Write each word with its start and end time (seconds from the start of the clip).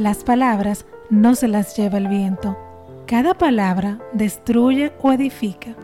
Las 0.00 0.24
palabras 0.24 0.86
no 1.10 1.34
se 1.34 1.46
las 1.46 1.76
lleva 1.76 1.98
el 1.98 2.08
viento. 2.08 2.56
Cada 3.06 3.34
palabra 3.34 3.98
destruye 4.14 4.94
o 5.02 5.12
edifica. 5.12 5.76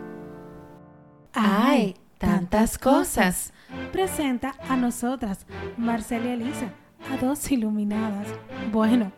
¡Ay! 1.34 1.96
Tantas 2.16 2.78
cosas. 2.78 3.52
Presenta 3.92 4.54
a 4.70 4.76
nosotras, 4.78 5.44
Marcela 5.76 6.28
y 6.28 6.30
Elisa, 6.30 6.72
a 7.12 7.18
dos 7.18 7.52
iluminadas. 7.52 8.28
Bueno, 8.72 9.12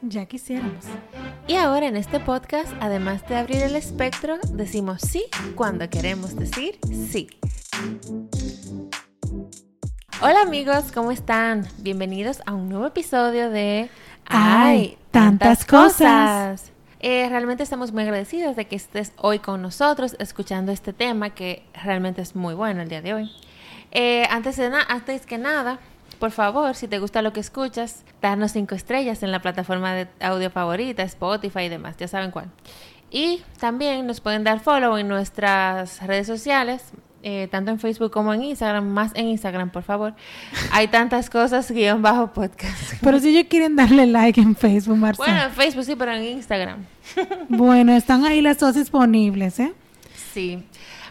ya 0.00 0.24
quisiéramos. 0.24 0.86
Y 1.46 1.56
ahora 1.56 1.88
en 1.88 1.98
este 1.98 2.18
podcast, 2.18 2.72
además 2.80 3.28
de 3.28 3.36
abrir 3.36 3.62
el 3.62 3.76
espectro, 3.76 4.38
decimos 4.54 5.02
sí 5.02 5.26
cuando 5.54 5.90
queremos 5.90 6.34
decir 6.34 6.78
sí. 7.10 7.28
Hola 10.22 10.42
amigos, 10.42 10.92
¿cómo 10.94 11.12
están? 11.12 11.66
Bienvenidos 11.78 12.40
a 12.46 12.54
un 12.54 12.70
nuevo 12.70 12.86
episodio 12.86 13.50
de 13.50 13.90
¡Ay! 14.26 14.96
Tantas 15.10 15.64
cosas. 15.64 16.72
Eh, 17.00 17.26
realmente 17.30 17.62
estamos 17.62 17.92
muy 17.92 18.02
agradecidos 18.02 18.56
de 18.56 18.66
que 18.66 18.76
estés 18.76 19.12
hoy 19.16 19.38
con 19.38 19.62
nosotros 19.62 20.16
escuchando 20.18 20.70
este 20.70 20.92
tema 20.92 21.30
que 21.30 21.64
realmente 21.82 22.20
es 22.20 22.36
muy 22.36 22.54
bueno 22.54 22.82
el 22.82 22.88
día 22.88 23.00
de 23.00 23.14
hoy. 23.14 23.32
Eh, 23.90 24.26
antes, 24.30 24.56
de 24.56 24.70
antes 24.88 25.24
que 25.24 25.38
nada, 25.38 25.78
por 26.18 26.30
favor, 26.30 26.74
si 26.74 26.88
te 26.88 26.98
gusta 26.98 27.22
lo 27.22 27.32
que 27.32 27.40
escuchas, 27.40 28.04
darnos 28.20 28.52
cinco 28.52 28.74
estrellas 28.74 29.22
en 29.22 29.32
la 29.32 29.40
plataforma 29.40 29.94
de 29.94 30.08
audio 30.20 30.50
favorita, 30.50 31.02
Spotify 31.02 31.60
y 31.60 31.68
demás, 31.70 31.96
ya 31.96 32.06
saben 32.06 32.30
cuál. 32.30 32.50
Y 33.10 33.42
también 33.58 34.06
nos 34.06 34.20
pueden 34.20 34.44
dar 34.44 34.60
follow 34.60 34.96
en 34.98 35.08
nuestras 35.08 36.06
redes 36.06 36.26
sociales, 36.26 36.92
eh, 37.22 37.48
tanto 37.50 37.70
en 37.70 37.78
Facebook 37.78 38.10
como 38.10 38.32
en 38.32 38.42
Instagram, 38.42 38.88
más 38.88 39.12
en 39.14 39.28
Instagram, 39.28 39.70
por 39.70 39.82
favor. 39.82 40.14
Hay 40.72 40.88
tantas 40.88 41.28
cosas, 41.28 41.70
guion 41.70 42.00
bajo 42.00 42.32
podcast. 42.32 42.94
Pero 43.02 43.20
si 43.20 43.28
ellos 43.28 43.46
quieren 43.48 43.76
darle 43.76 44.06
like 44.06 44.40
en 44.40 44.56
Facebook, 44.56 44.96
Marcela. 44.96 45.26
Bueno, 45.26 45.44
en 45.44 45.52
Facebook 45.52 45.84
sí, 45.84 45.96
pero 45.96 46.12
en 46.12 46.24
Instagram. 46.24 46.84
bueno, 47.48 47.92
están 47.92 48.24
ahí 48.24 48.40
las 48.40 48.58
dos 48.58 48.74
disponibles, 48.74 49.60
¿eh? 49.60 49.74
Sí. 50.32 50.62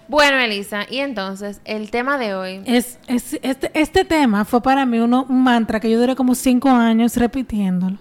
Bueno, 0.08 0.40
Elisa, 0.40 0.88
y 0.90 0.98
entonces 0.98 1.62
el 1.66 1.92
tema 1.92 2.18
de 2.18 2.34
hoy 2.34 2.62
es, 2.66 2.98
este, 3.06 3.70
este 3.80 4.06
tema 4.06 4.44
fue 4.44 4.60
para 4.60 4.88
mí 4.88 4.98
uno, 4.98 5.28
un 5.30 5.44
mantra 5.44 5.80
que 5.80 5.92
yo 5.92 6.00
duré 6.00 6.16
como 6.16 6.34
cinco 6.34 6.70
años 6.70 7.16
repitiéndolo. 7.16 7.98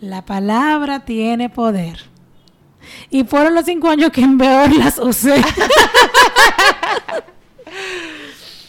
La 0.00 0.24
palabra 0.24 1.00
tiene 1.00 1.50
poder. 1.50 1.98
Y 3.10 3.24
fueron 3.24 3.54
los 3.54 3.66
cinco 3.66 3.90
años 3.90 4.10
que 4.10 4.22
en 4.22 4.38
peor 4.38 4.74
las 4.74 4.98
usé. 4.98 5.34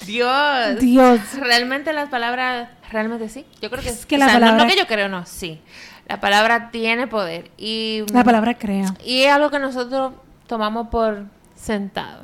Dios. 0.10 0.80
Dios. 0.80 1.20
Realmente 1.40 1.94
las 1.94 2.10
palabras, 2.10 2.70
realmente 2.92 3.30
sí. 3.30 3.46
Yo 3.62 3.70
creo 3.70 3.84
que 3.84 3.90
es 3.90 4.06
que 4.06 4.18
la 4.18 4.28
palabra. 4.28 4.64
No, 4.64 4.68
que 4.68 4.76
yo 4.76 4.88
creo, 4.88 5.08
no, 5.08 5.26
sí. 5.26 5.62
La 6.08 6.20
palabra 6.20 6.72
tiene 6.72 7.06
poder. 7.08 7.52
Y, 7.58 8.04
la 8.12 8.24
palabra 8.24 8.58
crea. 8.58 8.96
Y 9.06 9.22
es 9.22 9.32
algo 9.32 9.52
que 9.52 9.60
nosotros 9.60 10.14
tomamos 10.48 10.88
por 10.88 11.26
sentado. 11.56 12.24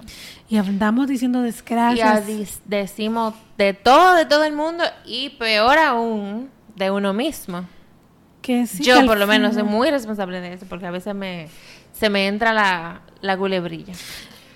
Y 0.50 0.58
andamos 0.58 1.08
diciendo 1.08 1.42
desgracias. 1.42 2.28
Y 2.28 2.48
decimos 2.66 3.36
de 3.58 3.74
todo, 3.74 4.16
de 4.16 4.26
todo 4.26 4.44
el 4.44 4.54
mundo. 4.54 4.84
Y 5.06 5.30
peor 5.32 5.78
aún, 5.78 6.50
de 6.76 6.90
uno 6.90 7.14
mismo. 7.14 7.66
Que 8.42 8.66
sí, 8.66 8.84
yo, 8.84 9.06
por 9.06 9.18
lo 9.18 9.28
menos, 9.28 9.54
soy 9.54 9.64
muy 9.64 9.92
responsable 9.92 10.42
de 10.42 10.54
eso. 10.54 10.66
Porque 10.68 10.88
a 10.88 10.92
veces 10.92 11.14
me, 11.14 11.50
se 11.94 12.10
me 12.10 12.26
entra 12.28 12.52
la, 12.52 13.02
la 13.22 13.38
culebrilla. 13.38 13.94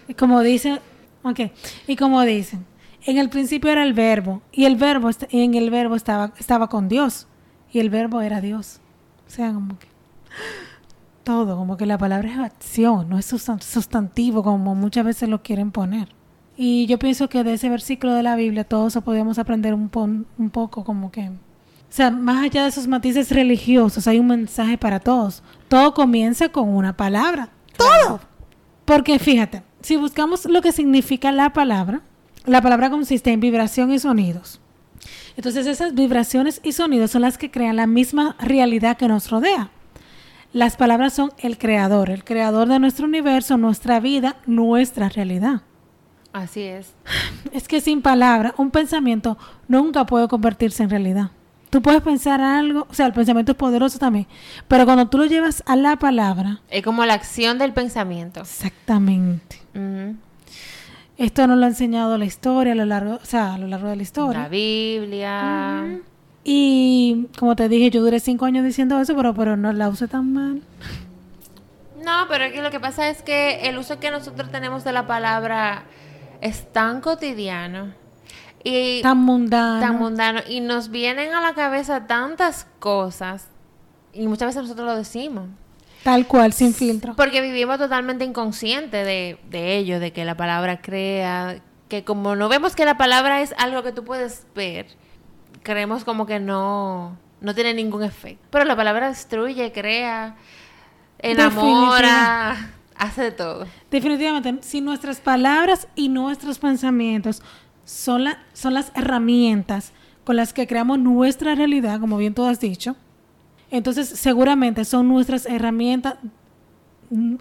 Y 0.07 0.15
como 0.15 0.41
dicen, 0.41 0.79
ok, 1.21 1.39
y 1.85 1.95
como 1.95 2.23
dicen, 2.23 2.65
en 3.05 3.17
el 3.17 3.29
principio 3.29 3.71
era 3.71 3.83
el 3.83 3.93
verbo, 3.93 4.41
y 4.51 4.65
el 4.65 4.75
verbo, 4.75 5.09
en 5.29 5.53
el 5.55 5.69
verbo 5.69 5.95
estaba, 5.95 6.33
estaba 6.37 6.67
con 6.67 6.89
Dios, 6.89 7.27
y 7.71 7.79
el 7.79 7.89
verbo 7.89 8.21
era 8.21 8.41
Dios. 8.41 8.81
O 9.27 9.29
sea, 9.29 9.53
como 9.53 9.77
que 9.77 9.87
todo, 11.23 11.57
como 11.57 11.77
que 11.77 11.85
la 11.85 11.97
palabra 11.97 12.29
es 12.31 12.39
acción, 12.39 13.07
no 13.09 13.19
es 13.19 13.25
sustantivo 13.25 14.43
como 14.43 14.73
muchas 14.73 15.05
veces 15.05 15.29
lo 15.29 15.43
quieren 15.43 15.71
poner. 15.71 16.09
Y 16.57 16.87
yo 16.87 16.99
pienso 16.99 17.29
que 17.29 17.43
de 17.43 17.53
ese 17.53 17.69
versículo 17.69 18.13
de 18.13 18.23
la 18.23 18.35
Biblia 18.35 18.63
todos 18.63 18.97
podíamos 19.05 19.39
aprender 19.39 19.73
un, 19.73 19.89
un 20.37 20.49
poco 20.49 20.83
como 20.83 21.11
que... 21.11 21.29
O 21.29 21.91
sea, 21.91 22.11
más 22.11 22.43
allá 22.43 22.63
de 22.63 22.69
esos 22.69 22.87
matices 22.87 23.31
religiosos, 23.31 24.07
hay 24.07 24.19
un 24.19 24.27
mensaje 24.27 24.77
para 24.77 24.99
todos. 24.99 25.41
Todo 25.67 25.93
comienza 25.93 26.49
con 26.49 26.67
una 26.69 26.97
palabra. 26.97 27.49
Todo. 27.77 28.19
Porque 28.85 29.19
fíjate, 29.19 29.63
si 29.81 29.95
buscamos 29.95 30.45
lo 30.45 30.61
que 30.61 30.71
significa 30.71 31.31
la 31.31 31.53
palabra, 31.53 32.01
la 32.45 32.61
palabra 32.61 32.89
consiste 32.89 33.31
en 33.31 33.39
vibración 33.39 33.91
y 33.91 33.99
sonidos. 33.99 34.59
Entonces 35.37 35.67
esas 35.67 35.93
vibraciones 35.93 36.59
y 36.63 36.73
sonidos 36.73 37.11
son 37.11 37.21
las 37.21 37.37
que 37.37 37.51
crean 37.51 37.75
la 37.77 37.87
misma 37.87 38.35
realidad 38.39 38.97
que 38.97 39.07
nos 39.07 39.29
rodea. 39.29 39.69
Las 40.51 40.75
palabras 40.75 41.13
son 41.13 41.31
el 41.37 41.57
creador, 41.57 42.09
el 42.09 42.23
creador 42.23 42.67
de 42.67 42.79
nuestro 42.79 43.05
universo, 43.05 43.57
nuestra 43.57 43.99
vida, 43.99 44.37
nuestra 44.47 45.09
realidad. 45.09 45.61
Así 46.33 46.63
es. 46.63 46.93
Es 47.53 47.67
que 47.67 47.81
sin 47.81 48.01
palabra, 48.01 48.53
un 48.57 48.71
pensamiento 48.71 49.37
nunca 49.67 50.05
puede 50.05 50.27
convertirse 50.27 50.83
en 50.83 50.89
realidad. 50.89 51.31
Tú 51.69 51.83
puedes 51.83 52.01
pensar 52.01 52.41
algo, 52.41 52.87
o 52.89 52.93
sea, 52.93 53.05
el 53.05 53.13
pensamiento 53.13 53.51
es 53.51 53.57
poderoso 53.57 53.99
también, 53.99 54.25
pero 54.67 54.85
cuando 54.85 55.07
tú 55.07 55.19
lo 55.19 55.25
llevas 55.25 55.61
a 55.67 55.75
la 55.75 55.97
palabra... 55.97 56.61
Es 56.69 56.83
como 56.83 57.05
la 57.05 57.13
acción 57.13 57.59
del 57.59 57.73
pensamiento. 57.73 58.41
Exactamente. 58.41 59.61
Esto 61.19 61.47
nos 61.47 61.57
lo 61.57 61.65
ha 61.65 61.67
enseñado 61.67 62.17
la 62.17 62.23
historia 62.23 62.71
a 62.71 62.75
lo 62.77 62.85
largo, 62.85 63.15
o 63.15 63.25
sea, 63.25 63.55
a 63.55 63.57
lo 63.57 63.67
largo 63.67 63.89
de 63.89 63.97
la 63.97 64.03
historia. 64.03 64.43
La 64.43 64.47
Biblia. 64.47 65.99
Y 66.45 67.27
como 67.37 67.57
te 67.57 67.67
dije, 67.67 67.89
yo 67.89 68.01
duré 68.01 68.21
cinco 68.21 68.45
años 68.45 68.63
diciendo 68.63 68.97
eso, 69.01 69.13
pero, 69.17 69.33
pero 69.33 69.57
no 69.57 69.73
la 69.73 69.89
usé 69.89 70.07
tan 70.07 70.31
mal. 70.31 70.61
No, 72.01 72.25
pero 72.29 72.45
aquí 72.45 72.61
lo 72.61 72.71
que 72.71 72.79
pasa 72.79 73.09
es 73.09 73.21
que 73.21 73.67
el 73.67 73.77
uso 73.77 73.99
que 73.99 74.11
nosotros 74.11 74.49
tenemos 74.49 74.85
de 74.85 74.93
la 74.93 75.07
palabra 75.07 75.83
es 76.39 76.71
tan 76.71 77.01
cotidiano 77.01 77.93
y 78.63 79.01
tan 79.01 79.17
mundano. 79.17 79.81
Tan 79.81 79.99
mundano. 79.99 80.39
Y 80.47 80.61
nos 80.61 80.89
vienen 80.89 81.33
a 81.33 81.41
la 81.41 81.53
cabeza 81.53 82.07
tantas 82.07 82.65
cosas 82.79 83.49
y 84.13 84.25
muchas 84.27 84.47
veces 84.47 84.61
nosotros 84.61 84.87
lo 84.87 84.95
decimos. 84.95 85.49
Tal 86.03 86.27
cual, 86.27 86.53
sin 86.53 86.73
filtro. 86.73 87.15
Porque 87.15 87.41
vivimos 87.41 87.77
totalmente 87.77 88.25
inconscientes 88.25 89.05
de, 89.05 89.37
de 89.49 89.77
ello, 89.77 89.99
de 89.99 90.13
que 90.13 90.25
la 90.25 90.35
palabra 90.35 90.81
crea, 90.81 91.61
que 91.89 92.03
como 92.03 92.35
no 92.35 92.47
vemos 92.49 92.75
que 92.75 92.85
la 92.85 92.97
palabra 92.97 93.41
es 93.41 93.53
algo 93.57 93.83
que 93.83 93.91
tú 93.91 94.05
puedes 94.05 94.45
ver, 94.55 94.87
creemos 95.63 96.03
como 96.05 96.25
que 96.25 96.39
no, 96.39 97.17
no 97.41 97.55
tiene 97.55 97.73
ningún 97.73 98.03
efecto. 98.03 98.45
Pero 98.49 98.65
la 98.65 98.75
palabra 98.75 99.09
destruye, 99.09 99.71
crea, 99.71 100.35
enamora, 101.19 102.71
hace 102.95 103.23
de 103.23 103.31
todo. 103.31 103.65
Definitivamente, 103.91 104.57
si 104.61 104.81
nuestras 104.81 105.19
palabras 105.19 105.87
y 105.95 106.09
nuestros 106.09 106.59
pensamientos 106.59 107.41
son, 107.85 108.23
la, 108.23 108.39
son 108.53 108.73
las 108.73 108.91
herramientas 108.95 109.91
con 110.23 110.35
las 110.35 110.53
que 110.53 110.67
creamos 110.67 110.99
nuestra 110.99 111.55
realidad, 111.55 111.99
como 111.99 112.17
bien 112.17 112.33
tú 112.33 112.45
has 112.45 112.59
dicho, 112.59 112.95
entonces, 113.71 114.09
seguramente 114.09 114.85
son 114.85 115.07
nuestras 115.07 115.45
herramientas, 115.45 116.15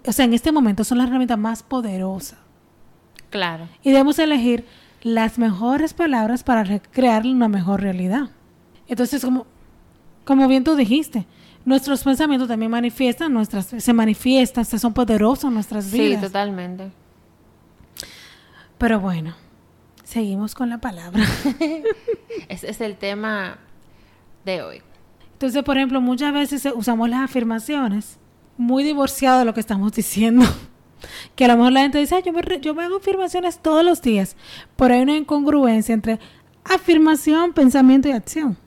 o 0.05 0.11
sea, 0.11 0.25
en 0.25 0.33
este 0.33 0.51
momento 0.51 0.83
son 0.83 0.99
las 0.99 1.07
herramientas 1.07 1.37
más 1.37 1.63
poderosas. 1.63 2.39
Claro. 3.29 3.67
Y 3.83 3.91
debemos 3.91 4.17
elegir 4.19 4.65
las 5.01 5.37
mejores 5.37 5.93
palabras 5.93 6.43
para 6.43 6.79
crear 6.79 7.25
una 7.25 7.47
mejor 7.47 7.81
realidad. 7.81 8.29
Entonces, 8.87 9.23
como, 9.23 9.45
como 10.25 10.47
bien 10.47 10.63
tú 10.63 10.75
dijiste, 10.75 11.25
nuestros 11.65 12.03
pensamientos 12.03 12.47
también 12.47 12.71
manifiestan, 12.71 13.33
nuestras, 13.33 13.67
se 13.67 13.93
manifiestan, 13.93 14.65
se 14.65 14.79
son 14.79 14.93
poderosos 14.93 15.45
en 15.45 15.53
nuestras 15.53 15.91
vidas. 15.91 16.19
Sí, 16.19 16.25
totalmente. 16.27 16.91
Pero 18.77 18.99
bueno, 18.99 19.35
seguimos 20.03 20.55
con 20.55 20.69
la 20.69 20.79
palabra. 20.79 21.23
Ese 22.47 22.69
es 22.69 22.81
el 22.81 22.97
tema 22.97 23.57
de 24.45 24.61
hoy. 24.63 24.81
Entonces, 25.39 25.63
por 25.63 25.77
ejemplo, 25.77 26.01
muchas 26.01 26.33
veces 26.33 26.67
usamos 26.75 27.07
las 27.07 27.21
afirmaciones 27.21 28.19
muy 28.57 28.83
divorciado 28.83 29.39
de 29.39 29.45
lo 29.45 29.53
que 29.53 29.61
estamos 29.61 29.93
diciendo. 29.93 30.45
que 31.37 31.45
a 31.45 31.47
lo 31.47 31.55
mejor 31.55 31.71
la 31.71 31.79
gente 31.79 31.97
dice, 31.97 32.21
yo, 32.25 32.33
me 32.33 32.41
yo 32.59 32.75
me 32.75 32.83
hago 32.83 32.97
afirmaciones 32.97 33.59
todos 33.59 33.85
los 33.85 34.01
días, 34.01 34.35
pero 34.75 34.95
hay 34.95 34.99
una 34.99 35.15
incongruencia 35.15 35.93
entre 35.93 36.19
afirmación, 36.65 37.53
pensamiento 37.53 38.09
y 38.09 38.11
acción. 38.11 38.57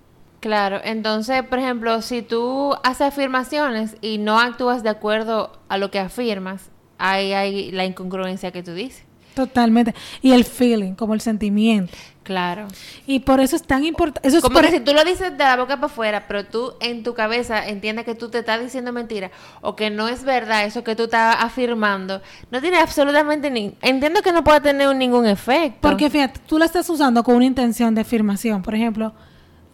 Claro, 0.40 0.80
entonces, 0.82 1.42
por 1.42 1.58
ejemplo, 1.58 2.00
si 2.00 2.22
tú 2.22 2.72
haces 2.82 3.08
afirmaciones 3.08 3.98
y 4.00 4.16
no 4.16 4.40
actúas 4.40 4.82
de 4.82 4.88
acuerdo 4.88 5.60
a 5.68 5.76
lo 5.76 5.90
que 5.90 5.98
afirmas, 5.98 6.70
ahí 6.96 7.34
hay 7.34 7.70
la 7.70 7.84
incongruencia 7.84 8.50
que 8.50 8.62
tú 8.62 8.72
dices. 8.72 9.04
Totalmente. 9.34 9.94
Y 10.20 10.32
el 10.32 10.44
feeling, 10.44 10.94
como 10.94 11.14
el 11.14 11.20
sentimiento. 11.20 11.92
Claro. 12.22 12.68
Y 13.06 13.20
por 13.20 13.40
eso 13.40 13.56
es 13.56 13.62
tan 13.64 13.84
importante. 13.84 14.26
Eso 14.26 14.38
es 14.38 14.42
Como 14.44 14.60
que 14.60 14.70
si 14.70 14.80
tú 14.80 14.92
lo 14.92 15.04
dices 15.04 15.36
de 15.36 15.44
la 15.44 15.56
boca 15.56 15.76
para 15.76 15.86
afuera, 15.86 16.24
pero 16.28 16.44
tú 16.44 16.74
en 16.80 17.02
tu 17.02 17.14
cabeza 17.14 17.66
entiendes 17.66 18.04
que 18.04 18.14
tú 18.14 18.28
te 18.28 18.38
estás 18.38 18.60
diciendo 18.60 18.92
mentira 18.92 19.30
o 19.60 19.74
que 19.74 19.90
no 19.90 20.08
es 20.08 20.22
verdad 20.22 20.64
eso 20.64 20.84
que 20.84 20.94
tú 20.94 21.04
estás 21.04 21.36
afirmando, 21.40 22.22
no 22.50 22.60
tiene 22.60 22.78
absolutamente 22.78 23.50
ni. 23.50 23.74
Entiendo 23.82 24.22
que 24.22 24.32
no 24.32 24.44
puede 24.44 24.60
tener 24.60 24.94
ningún 24.94 25.26
efecto. 25.26 25.78
Porque 25.80 26.10
fíjate, 26.10 26.40
tú 26.46 26.58
la 26.58 26.66
estás 26.66 26.88
usando 26.90 27.24
con 27.24 27.34
una 27.34 27.46
intención 27.46 27.94
de 27.94 28.02
afirmación. 28.02 28.62
Por 28.62 28.74
ejemplo, 28.74 29.12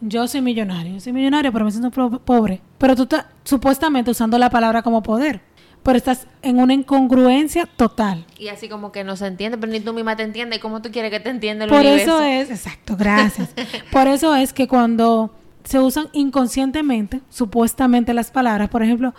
yo 0.01 0.27
soy 0.27 0.41
millonario, 0.41 0.93
yo 0.93 0.99
soy 0.99 1.13
millonario, 1.13 1.51
pero 1.51 1.65
me 1.65 1.71
siento 1.71 1.91
pobre. 2.21 2.61
Pero 2.77 2.95
tú 2.95 3.03
estás 3.03 3.25
supuestamente 3.43 4.09
usando 4.09 4.37
la 4.37 4.49
palabra 4.49 4.81
como 4.81 5.03
poder, 5.03 5.41
pero 5.83 5.97
estás 5.97 6.27
en 6.41 6.59
una 6.59 6.73
incongruencia 6.73 7.65
total. 7.65 8.25
Y 8.37 8.49
así 8.49 8.67
como 8.69 8.91
que 8.91 9.03
no 9.03 9.15
se 9.15 9.27
entiende, 9.27 9.57
pero 9.57 9.71
ni 9.71 9.79
tú 9.79 9.93
misma 9.93 10.15
te 10.15 10.23
entiendes. 10.23 10.59
¿Cómo 10.59 10.81
tú 10.81 10.91
quieres 10.91 11.11
que 11.11 11.19
te 11.19 11.29
entienda 11.29 11.65
el 11.65 11.69
Por 11.71 11.79
universo? 11.81 12.19
eso 12.19 12.23
es, 12.23 12.49
exacto, 12.51 12.95
gracias. 12.97 13.49
Por 13.91 14.07
eso 14.07 14.35
es 14.35 14.53
que 14.53 14.67
cuando 14.67 15.33
se 15.63 15.79
usan 15.79 16.07
inconscientemente, 16.13 17.21
supuestamente 17.29 18.13
las 18.13 18.31
palabras, 18.31 18.69
por 18.69 18.81
ejemplo, 18.83 19.13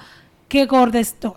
qué 0.49 0.67
gorda 0.67 0.99
estoy. 1.01 1.33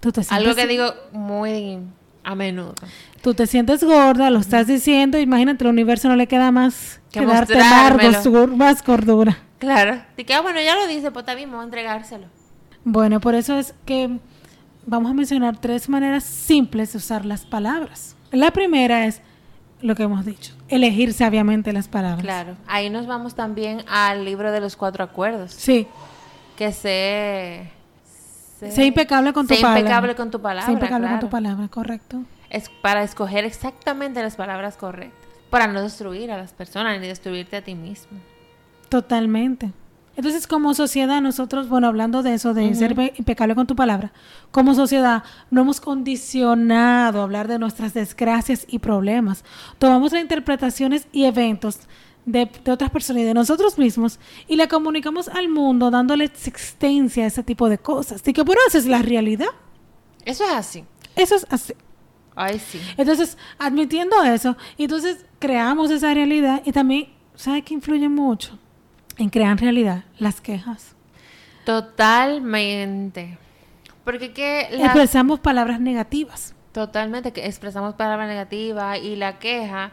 Tú 0.00 0.12
te 0.12 0.20
Algo 0.30 0.54
que 0.54 0.66
digo 0.66 0.92
muy 1.12 1.78
a 2.22 2.34
menudo. 2.34 2.74
Tú 3.22 3.32
te 3.34 3.46
sientes 3.46 3.82
gorda, 3.82 4.28
lo 4.30 4.38
estás 4.40 4.66
diciendo, 4.66 5.18
imagínate, 5.18 5.64
el 5.64 5.70
universo 5.70 6.08
no 6.08 6.16
le 6.16 6.26
queda 6.26 6.50
más 6.52 7.00
Que 7.10 7.20
que 7.20 7.26
darte 7.26 7.56
más, 7.56 7.64
mostrármelo. 7.94 8.22
gordura- 8.30 8.56
más 8.56 8.84
gordura. 8.84 9.38
Claro. 9.58 10.02
Y 10.16 10.24
que, 10.24 10.34
ah, 10.34 10.40
bueno, 10.42 10.60
ya 10.60 10.74
lo 10.74 10.86
dice, 10.86 11.10
pues 11.10 11.22
está 11.22 11.34
bien, 11.34 11.48
vamos 11.50 11.62
a 11.62 11.64
entregárselo. 11.66 12.26
Bueno, 12.90 13.20
por 13.20 13.34
eso 13.34 13.58
es 13.58 13.74
que 13.84 14.18
vamos 14.86 15.10
a 15.10 15.14
mencionar 15.14 15.58
tres 15.58 15.90
maneras 15.90 16.24
simples 16.24 16.92
de 16.92 16.96
usar 16.98 17.26
las 17.26 17.44
palabras. 17.44 18.16
La 18.32 18.50
primera 18.50 19.04
es 19.04 19.20
lo 19.82 19.94
que 19.94 20.04
hemos 20.04 20.24
dicho, 20.24 20.54
elegir 20.68 21.12
sabiamente 21.12 21.74
las 21.74 21.86
palabras. 21.86 22.22
Claro. 22.22 22.56
Ahí 22.66 22.88
nos 22.88 23.06
vamos 23.06 23.34
también 23.34 23.84
al 23.88 24.24
libro 24.24 24.50
de 24.52 24.60
los 24.60 24.74
cuatro 24.74 25.04
acuerdos. 25.04 25.52
Sí, 25.52 25.86
Que 26.56 26.72
sé... 26.72 27.70
sé 28.58 28.86
impecable 28.86 29.34
con 29.34 29.46
tu 29.46 29.54
sé 29.54 29.60
palabra. 29.60 29.80
impecable 29.80 30.14
con 30.14 30.30
tu 30.30 30.40
palabra, 30.40 30.66
Sé 30.66 30.72
impecable 30.72 31.08
con 31.08 31.20
tu 31.20 31.28
palabra, 31.28 31.68
correcto. 31.68 32.22
Es 32.48 32.70
para 32.80 33.02
escoger 33.02 33.44
exactamente 33.44 34.22
las 34.22 34.36
palabras 34.36 34.78
correctas. 34.78 35.28
Para 35.50 35.66
no 35.66 35.82
destruir 35.82 36.32
a 36.32 36.38
las 36.38 36.54
personas 36.54 36.98
ni 36.98 37.06
destruirte 37.06 37.58
a 37.58 37.62
ti 37.62 37.74
mismo. 37.74 38.18
Totalmente. 38.88 39.72
Entonces, 40.18 40.48
como 40.48 40.74
sociedad, 40.74 41.22
nosotros, 41.22 41.68
bueno, 41.68 41.86
hablando 41.86 42.24
de 42.24 42.34
eso, 42.34 42.52
de 42.52 42.74
ser 42.74 42.96
pe- 42.96 43.14
impecable 43.16 43.54
con 43.54 43.68
tu 43.68 43.76
palabra, 43.76 44.12
como 44.50 44.74
sociedad, 44.74 45.22
no 45.52 45.60
hemos 45.60 45.80
condicionado 45.80 47.20
a 47.20 47.22
hablar 47.22 47.46
de 47.46 47.58
nuestras 47.60 47.94
desgracias 47.94 48.66
y 48.68 48.80
problemas. 48.80 49.44
Tomamos 49.78 50.10
las 50.12 50.20
interpretaciones 50.22 51.06
y 51.12 51.24
eventos 51.24 51.78
de, 52.26 52.50
de 52.64 52.72
otras 52.72 52.90
personas 52.90 53.22
y 53.22 53.26
de 53.26 53.32
nosotros 53.32 53.78
mismos 53.78 54.18
y 54.48 54.56
le 54.56 54.66
comunicamos 54.66 55.28
al 55.28 55.48
mundo 55.48 55.88
dándole 55.90 56.24
existencia 56.24 57.22
a 57.24 57.28
ese 57.28 57.44
tipo 57.44 57.68
de 57.68 57.78
cosas. 57.78 58.20
Así 58.20 58.32
que, 58.32 58.42
bueno, 58.42 58.60
esa 58.66 58.78
es 58.78 58.86
la 58.86 59.00
realidad. 59.02 59.46
Eso 60.24 60.42
es 60.44 60.50
así. 60.50 60.84
Eso 61.14 61.36
es 61.36 61.46
así. 61.48 61.74
Ay, 62.34 62.58
sí. 62.58 62.80
Entonces, 62.96 63.38
admitiendo 63.58 64.22
eso, 64.24 64.56
entonces 64.78 65.24
creamos 65.38 65.90
esa 65.92 66.12
realidad 66.12 66.60
y 66.64 66.72
también, 66.72 67.08
¿sabe 67.36 67.62
qué 67.62 67.74
influye 67.74 68.08
mucho 68.08 68.58
en 69.18 69.28
crear 69.30 69.58
realidad? 69.60 70.04
Las 70.18 70.40
quejas. 70.40 70.94
Totalmente. 71.64 73.38
Porque 74.04 74.32
que 74.32 74.68
la- 74.72 74.86
Expresamos 74.86 75.40
palabras 75.40 75.80
negativas. 75.80 76.54
Totalmente, 76.72 77.32
que 77.32 77.46
expresamos 77.46 77.94
palabras 77.94 78.28
negativas 78.28 78.98
y 79.02 79.16
la 79.16 79.38
queja 79.38 79.90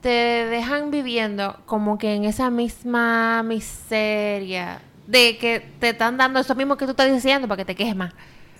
te 0.00 0.08
dejan 0.08 0.90
viviendo 0.90 1.58
como 1.66 1.98
que 1.98 2.14
en 2.14 2.24
esa 2.24 2.48
misma 2.50 3.42
miseria 3.42 4.80
de 5.06 5.36
que 5.38 5.60
te 5.78 5.90
están 5.90 6.16
dando 6.16 6.40
eso 6.40 6.54
mismo 6.54 6.76
que 6.76 6.84
tú 6.86 6.92
estás 6.92 7.12
diciendo 7.12 7.48
para 7.48 7.58
que 7.58 7.64
te 7.66 7.74
quejes 7.74 7.96
más. 7.96 8.12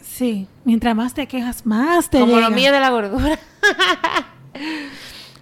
Sí, 0.02 0.46
mientras 0.64 0.94
más 0.96 1.14
te 1.14 1.26
quejas, 1.26 1.64
más 1.64 2.10
te 2.10 2.18
como 2.20 2.34
llega. 2.36 2.48
lo 2.50 2.54
mío 2.54 2.72
de 2.72 2.80
la 2.80 2.90
gordura. 2.90 3.38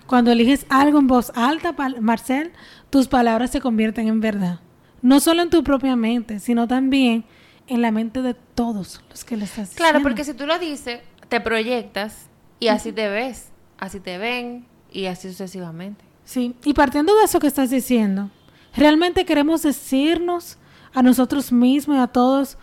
Cuando 0.06 0.32
eliges 0.32 0.64
algo 0.71 0.99
en 0.99 1.06
voz 1.06 1.31
alta, 1.35 1.75
Marcel, 2.00 2.53
tus 2.90 3.08
palabras 3.08 3.50
se 3.50 3.61
convierten 3.61 4.08
en 4.08 4.20
verdad. 4.20 4.61
No 5.02 5.20
solo 5.20 5.43
en 5.43 5.50
tu 5.50 5.62
propia 5.62 5.96
mente, 5.96 6.40
sino 6.40 6.67
también 6.67 7.25
en 7.67 7.82
la 7.82 7.90
mente 7.90 8.23
de 8.23 8.35
todos 8.35 9.00
los 9.11 9.25
que 9.25 9.37
le 9.37 9.44
estás 9.44 9.70
claro, 9.70 9.99
diciendo. 9.99 10.08
porque 10.08 10.25
si 10.25 10.35
tú 10.35 10.46
lo 10.46 10.58
dices, 10.58 11.00
te 11.29 11.40
proyectas 11.40 12.26
y 12.58 12.69
así 12.69 12.93
te 12.93 13.08
ves, 13.08 13.50
así 13.79 14.00
te 14.00 14.19
ven 14.19 14.67
y 14.90 15.06
así 15.06 15.29
sucesivamente. 15.29 16.05
Sí, 16.25 16.55
y 16.64 16.75
partiendo 16.75 17.14
de 17.17 17.25
eso 17.25 17.38
que 17.38 17.46
estás 17.46 17.70
diciendo, 17.70 18.31
realmente 18.75 19.25
queremos 19.25 19.62
decirnos 19.62 20.58
a 20.94 21.02
nosotros 21.02 21.52
mismos 21.52 21.96
y 21.96 22.00
a 22.00 22.06
todos, 22.06 22.58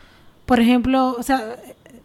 por 0.45 0.59
ejemplo, 0.59 1.15
o 1.17 1.23
sea, 1.23 1.57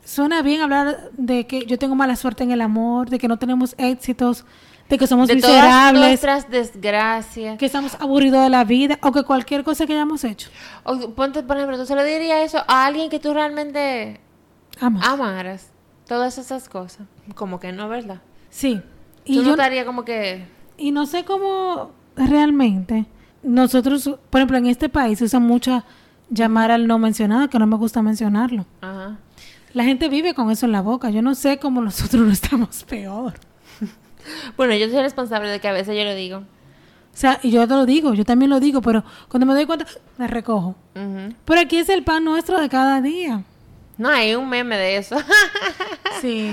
suena 0.05 0.43
bien 0.43 0.61
hablar 0.61 1.11
de 1.17 1.47
que 1.47 1.67
yo 1.67 1.79
tengo 1.79 1.95
mala 1.95 2.17
suerte 2.17 2.45
en 2.45 2.51
el 2.51 2.61
amor, 2.61 3.11
de 3.11 3.19
que 3.19 3.29
no 3.29 3.39
tenemos 3.39 3.75
éxitos, 3.79 4.45
de 4.91 4.99
que 4.99 5.07
somos 5.07 5.29
de 5.29 5.37
todas 5.37 5.57
miserables, 5.57 6.03
nuestras 6.03 6.51
desgracias. 6.51 7.57
que 7.59 7.67
estamos 7.67 7.97
aburridos 8.01 8.43
de 8.43 8.51
la 8.51 8.65
vida 8.65 8.99
o 9.03 9.13
que 9.13 9.23
cualquier 9.23 9.65
cosa 9.65 9.87
que 9.87 9.95
hayamos 9.95 10.25
hecho. 10.25 10.51
O, 10.83 11.11
ponte, 11.11 11.43
por 11.43 11.57
ejemplo, 11.57 11.79
tú 11.79 11.87
se 11.87 11.95
lo 11.95 12.05
dirías 12.05 12.41
eso 12.45 12.59
a 12.67 12.87
alguien 12.87 13.09
que 13.09 13.21
tú 13.21 13.33
realmente 13.33 14.21
Ama. 14.81 15.01
amaras. 15.05 15.71
Todas 16.07 16.39
esas 16.39 16.69
cosas. 16.69 17.07
Como 17.37 17.61
que 17.61 17.71
no, 17.71 17.89
¿verdad? 17.89 18.21
Sí. 18.51 18.83
Y 19.25 19.37
tú 19.37 19.45
yo, 19.45 19.51
notarías 19.51 19.87
como 19.87 20.05
que... 20.05 20.45
y 20.77 20.91
no 20.91 21.07
sé 21.07 21.25
cómo 21.25 21.93
realmente 22.17 23.07
nosotros, 23.45 24.11
por 24.29 24.41
ejemplo, 24.41 24.59
en 24.59 24.67
este 24.67 24.89
país 24.89 25.21
se 25.21 25.25
usa 25.25 25.39
mucho 25.39 25.85
llamar 26.31 26.73
al 26.73 26.89
no 26.89 26.99
mencionado, 26.99 27.49
que 27.49 27.59
no 27.61 27.67
me 27.67 27.77
gusta 27.77 28.03
mencionarlo. 28.03 28.67
Ajá. 28.81 29.19
La 29.73 29.85
gente 29.85 30.09
vive 30.09 30.35
con 30.35 30.51
eso 30.51 30.67
en 30.67 30.73
la 30.73 30.81
boca. 30.81 31.11
Yo 31.11 31.23
no 31.23 31.37
sé 31.37 31.59
cómo 31.59 31.81
nosotros 31.81 32.23
no 32.27 32.33
estamos 32.33 32.83
peor. 32.83 33.35
Bueno, 34.57 34.75
yo 34.75 34.89
soy 34.89 35.01
responsable 35.01 35.49
de 35.49 35.61
que 35.61 35.69
a 35.69 35.73
veces 35.73 35.97
yo 35.97 36.05
lo 36.05 36.15
digo. 36.15 36.39
O 36.39 37.17
sea, 37.17 37.41
y 37.43 37.51
yo 37.51 37.67
te 37.67 37.75
lo 37.75 37.87
digo, 37.87 38.15
yo 38.15 38.25
también 38.25 38.51
lo 38.51 38.61
digo, 38.61 38.81
pero 38.83 39.05
cuando 39.29 39.47
me 39.47 39.55
doy 39.55 39.67
cuenta, 39.67 39.87
me 40.17 40.27
recojo. 40.27 40.77
Pero 41.45 41.61
aquí 41.61 41.79
es 41.79 41.89
el 41.89 42.05
pan 42.05 42.25
nuestro 42.25 42.61
de 42.61 42.69
cada 42.69 43.01
día. 43.01 43.43
No, 43.99 44.09
hay 44.09 44.35
un 44.35 44.49
meme 44.49 44.77
de 44.77 44.97
eso. 44.97 45.17
Sí. 46.21 46.51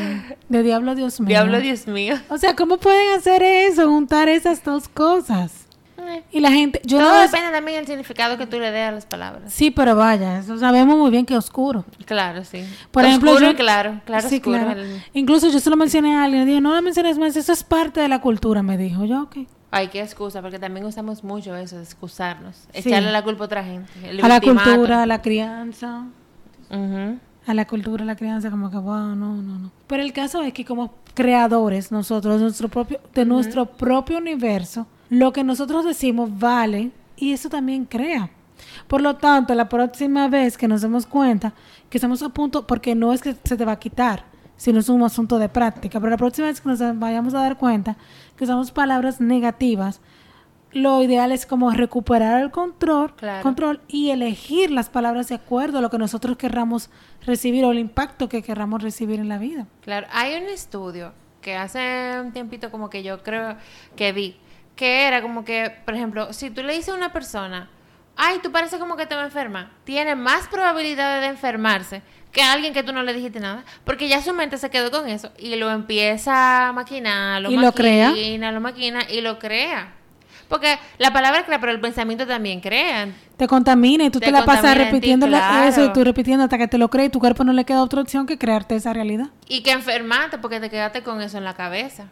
De 0.48 0.64
diablo, 0.64 0.96
Dios 0.96 1.20
mío. 1.20 1.28
Diablo, 1.28 1.60
Dios 1.60 1.88
mío. 1.88 2.16
O 2.30 2.38
sea, 2.38 2.56
¿cómo 2.56 2.78
pueden 2.78 3.18
hacer 3.18 3.44
eso? 3.44 3.86
Juntar 3.90 4.30
esas 4.30 4.64
dos 4.64 4.88
cosas. 4.88 5.67
Eh, 6.07 6.24
Y 6.31 6.39
la 6.39 6.51
gente, 6.51 6.81
yo 6.86 7.00
Todo 7.00 7.09
no 7.15 7.21
depende 7.21 7.51
también 7.51 7.77
del 7.77 7.88
significado 7.88 8.38
que 8.38 8.48
tú 8.48 8.59
le 8.59 8.71
des 8.71 8.88
a 8.88 8.92
las 8.92 9.06
palabras. 9.06 9.54
Sí, 9.54 9.71
pero 9.71 9.95
vaya, 9.95 10.39
eso 10.39 10.57
sabemos 10.57 10.98
muy 10.98 11.12
bien 11.12 11.25
que 11.25 11.33
es 11.33 11.39
oscuro. 11.39 11.86
Claro, 12.06 12.44
sí. 12.44 12.63
Por 12.92 13.06
ejemplo, 13.06 13.31
Oscuro 13.31 13.51
yo- 13.51 13.57
claro, 13.57 14.01
claro, 14.06 14.27
Sí, 14.30 14.38
oscuro. 14.38 14.59
claro. 14.59 14.81
El- 14.81 15.04
Incluso 15.13 15.50
yo 15.50 15.59
se 15.59 15.69
lo 15.69 15.75
mencioné 15.77 16.15
a 16.15 16.24
alguien, 16.24 16.45
dijo, 16.45 16.62
no 16.62 16.74
lo 16.75 16.81
menciones 16.81 17.18
más, 17.18 17.36
eso 17.36 17.51
es 17.51 17.63
parte 17.63 18.00
de 18.01 18.07
la 18.07 18.21
cultura, 18.21 18.63
me 18.63 18.77
dijo. 18.77 19.06
Yo, 19.06 19.24
ok. 19.24 19.38
Ay, 19.69 19.89
qué 19.89 20.01
excusa, 20.01 20.42
porque 20.42 20.59
también 20.59 20.86
usamos 20.86 21.24
mucho 21.25 21.56
eso, 21.56 21.80
excusarnos. 21.80 22.56
Sí. 22.74 22.88
Echarle 22.89 23.12
la 23.12 23.21
culpa 23.24 23.44
a 23.44 23.45
otra 23.45 23.63
gente. 23.63 23.92
el 24.04 24.24
A 24.24 24.27
la 24.27 24.39
victimato. 24.39 24.69
cultura, 24.69 25.04
a 25.04 25.06
la 25.06 25.21
crianza. 25.21 26.06
Ujú. 26.69 27.19
a 27.45 27.54
la 27.54 27.65
cultura, 27.65 28.04
a 28.04 28.06
la 28.06 28.18
crianza, 28.18 28.49
como 28.52 28.69
que, 28.69 28.76
wow, 28.76 29.16
no, 29.16 29.35
no, 29.37 29.57
no. 29.57 29.71
Pero 29.87 30.04
el 30.04 30.11
caso 30.11 30.42
es 30.42 30.52
que 30.52 30.66
como 30.66 30.94
creadores, 31.14 31.94
nosotros, 31.94 32.42
nuestro 32.42 32.68
propio, 32.68 32.99
de 33.14 33.23
nuestro 33.23 33.66
propio 33.66 34.18
universo, 34.18 34.85
lo 35.09 35.31
que 35.33 35.44
nosotros 35.44 35.85
decimos 35.85 36.37
vale 36.37 36.92
y 37.16 37.33
eso 37.33 37.49
también 37.49 37.85
crea. 37.85 38.30
Por 38.87 39.02
lo 39.02 39.16
tanto, 39.18 39.54
la 39.54 39.69
próxima 39.69 40.28
vez 40.28 40.57
que 40.57 40.68
nos 40.68 40.81
demos 40.81 41.06
cuenta 41.06 41.54
que 41.90 41.97
estamos 41.97 42.21
a 42.23 42.30
punto, 42.30 42.66
porque 42.68 42.95
no 42.95 43.14
es 43.14 43.21
que 43.21 43.35
se 43.44 43.56
te 43.57 43.66
va 43.66 43.73
a 43.73 43.80
quitar, 43.80 44.26
sino 44.56 44.80
es 44.80 44.90
un 44.90 45.04
asunto 45.04 45.37
de 45.37 45.49
práctica, 45.49 45.99
pero 45.99 46.09
la 46.09 46.18
próxima 46.18 46.47
vez 46.47 46.59
que 46.61 46.69
nos 46.69 46.80
vayamos 46.99 47.33
a 47.35 47.40
dar 47.42 47.57
cuenta 47.57 47.95
que 48.35 48.44
usamos 48.45 48.71
palabras 48.71 49.21
negativas, 49.21 50.02
lo 50.73 51.02
ideal 51.04 51.31
es 51.31 51.45
como 51.45 51.71
recuperar 51.71 52.42
el 52.42 52.52
control, 52.52 53.16
Claro. 53.16 53.42
control 53.44 53.80
y 53.87 54.09
elegir 54.09 54.69
las 54.71 54.90
palabras 54.90 55.30
de 55.30 55.35
acuerdo 55.35 55.78
a 55.78 55.81
lo 55.81 55.90
que 55.90 55.97
nosotros 55.97 56.37
querramos 56.37 56.90
recibir 57.26 57.64
o 57.66 57.71
el 57.71 57.80
impacto 57.80 58.28
que 58.28 58.42
querramos 58.42 58.81
recibir 58.83 59.19
en 59.19 59.30
la 59.30 59.37
vida. 59.37 59.68
Claro, 59.81 60.07
hay 60.11 60.35
un 60.42 60.49
estudio 60.49 61.14
que 61.42 61.56
hace 61.56 62.19
un 62.21 62.31
tiempito 62.33 62.69
como 62.71 62.90
que 62.90 63.02
yo 63.04 63.23
creo 63.23 63.56
que 63.95 64.11
vi, 64.11 64.35
que 64.78 65.06
era 65.07 65.22
como 65.22 65.44
que, 65.44 65.74
por 65.84 65.94
ejemplo, 65.96 66.31
si 66.31 66.50
tú 66.50 66.64
le 66.64 66.74
dices 66.74 66.90
a 66.90 66.94
una 66.96 67.12
persona, 67.12 67.69
ay, 68.16 68.40
tú 68.42 68.52
pareces 68.54 68.80
como 68.80 68.96
que 68.96 69.06
te 69.06 69.16
va 69.16 69.24
a 69.24 69.26
enfermar, 69.26 69.72
tiene 69.84 70.16
más 70.16 70.48
probabilidades 70.48 71.22
de 71.24 71.28
enfermarse 71.28 72.02
que 72.31 72.42
alguien 72.42 72.74
que 72.74 72.84
tú 72.84 72.94
no 72.94 73.04
le 73.04 73.14
dijiste 73.14 73.40
nada, 73.40 73.66
porque 73.84 74.07
ya 74.07 74.22
su 74.22 74.34
mente 74.34 74.57
se 74.57 74.69
quedó 74.69 74.92
con 74.92 75.10
eso 75.10 75.31
y 75.38 75.56
lo 75.56 75.72
empieza 75.72 76.68
a 76.68 76.72
maquinar, 76.74 77.42
lo 77.42 77.52
Y 77.52 77.57
lo 77.57 77.74
crea. 77.74 78.10
maquina, 78.10 78.52
lo 78.54 78.62
maquina 78.62 79.00
y 79.10 79.22
lo 79.22 79.40
crea. 79.40 79.94
Porque 80.48 80.78
la 80.98 81.12
palabra 81.12 81.46
crea, 81.46 81.60
pero 81.60 81.74
el 81.74 81.81
pensamiento 81.81 82.26
también 82.26 82.62
crea. 82.62 83.10
Te 83.36 83.48
contamina 83.48 84.06
y 84.06 84.10
tú 84.10 84.19
te, 84.19 84.28
Te 84.28 84.31
la 84.31 84.46
pasas 84.46 84.74
ti, 84.74 84.80
repitiendo 84.80 85.28
claro. 85.28 85.68
eso 85.68 85.84
y 85.84 85.92
tú 85.92 86.04
repitiendo 86.06 86.46
hasta 86.46 86.57
que 86.57 86.68
te 86.69 86.78
lo 86.78 86.90
crees 86.90 87.10
y 87.10 87.12
tu 87.12 87.19
cuerpo 87.19 87.44
no 87.44 87.52
le 87.52 87.66
queda 87.66 87.84
otra 87.84 88.02
opción 88.02 88.26
que 88.26 88.38
crearte 88.38 88.76
esa 88.76 88.94
realidad. 88.94 89.28
Y 89.50 89.62
que 89.62 89.72
enfermarte 89.72 90.38
porque 90.38 90.60
te 90.62 90.69
quedaste 90.69 91.04
con 91.04 91.22
eso 91.22 91.38
en 91.38 91.44
la 91.44 91.56
cabeza. 91.56 92.06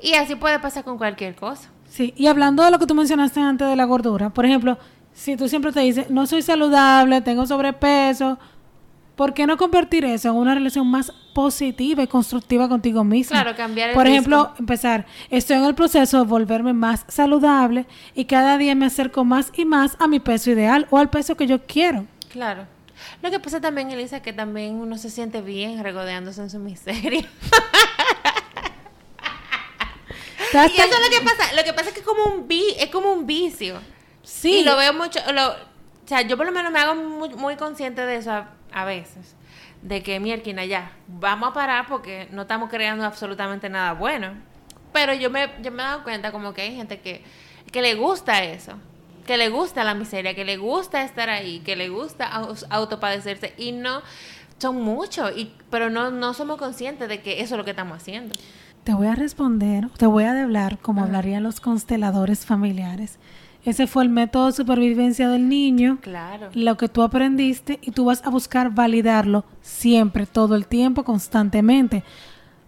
Y 0.00 0.14
así 0.14 0.34
puede 0.36 0.58
pasar 0.58 0.84
con 0.84 0.98
cualquier 0.98 1.34
cosa. 1.34 1.70
Sí, 1.92 2.14
y 2.16 2.26
hablando 2.26 2.64
de 2.64 2.70
lo 2.70 2.78
que 2.78 2.86
tú 2.86 2.94
mencionaste 2.94 3.38
antes 3.38 3.68
de 3.68 3.76
la 3.76 3.84
gordura, 3.84 4.30
por 4.30 4.46
ejemplo, 4.46 4.78
si 5.12 5.36
tú 5.36 5.46
siempre 5.46 5.72
te 5.72 5.80
dices, 5.80 6.08
no 6.08 6.26
soy 6.26 6.40
saludable, 6.40 7.20
tengo 7.20 7.44
sobrepeso, 7.44 8.38
¿Por 9.16 9.34
qué 9.34 9.46
no 9.46 9.58
convertir 9.58 10.06
eso 10.06 10.30
en 10.30 10.36
una 10.36 10.54
relación 10.54 10.86
más 10.86 11.12
positiva 11.34 12.02
y 12.02 12.06
constructiva 12.06 12.66
contigo 12.66 13.04
mismo? 13.04 13.34
Claro, 13.34 13.54
cambiar 13.54 13.90
el 13.90 13.94
Por 13.94 14.04
disco. 14.04 14.16
ejemplo, 14.16 14.54
empezar, 14.58 15.06
estoy 15.28 15.58
en 15.58 15.64
el 15.64 15.74
proceso 15.74 16.18
de 16.18 16.24
volverme 16.24 16.72
más 16.72 17.04
saludable 17.08 17.86
y 18.14 18.24
cada 18.24 18.56
día 18.56 18.74
me 18.74 18.86
acerco 18.86 19.24
más 19.24 19.52
y 19.54 19.66
más 19.66 19.96
a 20.00 20.08
mi 20.08 20.18
peso 20.18 20.50
ideal 20.50 20.86
o 20.90 20.96
al 20.96 21.10
peso 21.10 21.36
que 21.36 21.46
yo 21.46 21.62
quiero. 21.66 22.06
Claro. 22.30 22.66
Lo 23.22 23.30
que 23.30 23.38
pasa 23.38 23.60
también, 23.60 23.90
Elisa, 23.90 24.22
que 24.22 24.32
también 24.32 24.76
uno 24.76 24.96
se 24.96 25.10
siente 25.10 25.42
bien 25.42 25.82
regodeándose 25.82 26.40
en 26.40 26.50
su 26.50 26.58
miseria. 26.58 27.28
Estás 30.52 30.70
Y 30.70 30.80
eso 30.80 30.94
es 30.94 31.00
lo 31.00 31.18
que 31.18 31.24
pasa. 31.24 31.54
Lo 31.54 31.64
que 31.64 31.72
pasa 31.72 31.88
es 31.88 31.94
que 31.94 32.00
es 32.00 32.06
como 32.06 32.24
un, 32.24 32.46
vi 32.46 32.62
es 32.78 32.90
como 32.90 33.10
un 33.10 33.26
vicio. 33.26 33.80
Sí, 34.22 34.58
Y 34.58 34.64
lo 34.64 34.76
veo 34.76 34.92
mucho. 34.92 35.18
Lo, 35.32 35.48
o 35.50 35.54
sea, 36.04 36.20
yo 36.22 36.36
por 36.36 36.44
lo 36.44 36.52
menos 36.52 36.70
me 36.70 36.78
hago 36.78 36.94
muy, 36.94 37.30
muy 37.30 37.56
consciente 37.56 38.04
de 38.04 38.16
eso 38.16 38.32
a, 38.32 38.50
a 38.70 38.84
veces. 38.84 39.34
De 39.80 40.02
que, 40.02 40.20
mierda, 40.20 40.64
ya, 40.64 40.92
vamos 41.08 41.50
a 41.50 41.52
parar 41.54 41.86
porque 41.88 42.28
no 42.30 42.42
estamos 42.42 42.68
creando 42.68 43.04
absolutamente 43.04 43.70
nada 43.70 43.94
bueno. 43.94 44.34
Pero 44.92 45.14
yo 45.14 45.30
me, 45.30 45.50
yo 45.62 45.72
me 45.72 45.82
he 45.82 45.86
dado 45.86 46.04
cuenta 46.04 46.32
como 46.32 46.52
que 46.52 46.60
hay 46.62 46.76
gente 46.76 47.00
que, 47.00 47.24
que 47.72 47.80
le 47.80 47.94
gusta 47.94 48.44
eso. 48.44 48.74
Que 49.26 49.38
le 49.38 49.48
gusta 49.48 49.84
la 49.84 49.94
miseria, 49.94 50.34
que 50.34 50.44
le 50.44 50.58
gusta 50.58 51.02
estar 51.02 51.30
ahí, 51.30 51.60
que 51.60 51.76
le 51.76 51.88
gusta 51.88 52.26
autopadecerse. 52.68 53.54
Y 53.56 53.72
no, 53.72 54.02
son 54.58 54.82
muchos, 54.82 55.32
y, 55.34 55.52
pero 55.70 55.88
no, 55.88 56.10
no 56.10 56.34
somos 56.34 56.58
conscientes 56.58 57.08
de 57.08 57.22
que 57.22 57.40
eso 57.40 57.54
es 57.54 57.58
lo 57.58 57.64
que 57.64 57.70
estamos 57.70 57.96
haciendo. 57.96 58.34
Te 58.84 58.94
voy 58.94 59.06
a 59.06 59.14
responder, 59.14 59.88
te 59.96 60.06
voy 60.06 60.24
a 60.24 60.42
hablar 60.42 60.78
como 60.78 61.02
hablarían 61.04 61.44
los 61.44 61.60
consteladores 61.60 62.44
familiares. 62.44 63.18
Ese 63.64 63.86
fue 63.86 64.02
el 64.02 64.08
método 64.08 64.46
de 64.46 64.52
supervivencia 64.52 65.28
del 65.28 65.48
niño, 65.48 65.98
Claro. 66.00 66.48
lo 66.52 66.76
que 66.76 66.88
tú 66.88 67.02
aprendiste 67.02 67.78
y 67.80 67.92
tú 67.92 68.06
vas 68.06 68.20
a 68.24 68.30
buscar 68.30 68.74
validarlo 68.74 69.44
siempre, 69.60 70.26
todo 70.26 70.56
el 70.56 70.66
tiempo, 70.66 71.04
constantemente. 71.04 72.02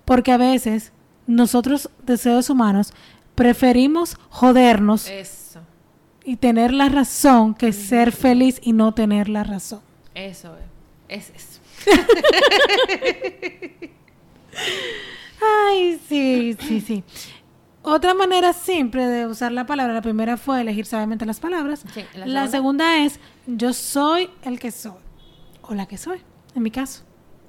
Porque 0.05 0.31
a 0.31 0.37
veces 0.37 0.93
nosotros, 1.27 1.91
de 2.07 2.17
seres 2.17 2.49
humanos, 2.49 2.93
preferimos 3.35 4.17
jodernos 4.29 5.09
Eso, 5.09 5.63
y 6.25 6.37
tener 6.37 6.73
la 6.73 6.89
razón 6.89 7.55
que 7.55 7.73
ser 7.73 8.13
feliz 8.13 8.61
y 8.63 8.73
no 8.73 8.95
tener 8.95 9.29
la 9.29 9.43
razón. 9.43 9.81
eso 10.15 10.55
es. 11.09 11.09
Es 11.09 11.33
eso. 11.35 11.61
Ay, 15.69 16.01
sí, 16.09 16.57
sí, 16.61 16.81
sí. 16.81 17.05
Otra 17.83 18.15
manera 18.15 18.55
simple 18.55 19.07
de 19.07 19.27
usar 19.27 19.53
la 19.53 19.67
palabra, 19.67 19.93
la 19.93 20.01
primera 20.01 20.39
fue 20.39 20.63
elegir 20.63 20.87
sabiamente 20.87 21.27
las 21.27 21.39
palabras. 21.39 21.85
Sí, 21.93 22.03
¿la 22.15 22.27
la 22.27 22.49
segunda? 22.49 23.05
es 23.05 23.21
yo 23.47 23.75
soy 23.75 24.31
el 24.43 24.59
que 24.59 24.71
soy. 24.71 24.95
O 25.61 25.75
la 25.75 25.87
que 25.87 25.99
soy, 25.99 26.19
en 26.55 26.63
mi 26.63 26.71
caso. 26.71 27.03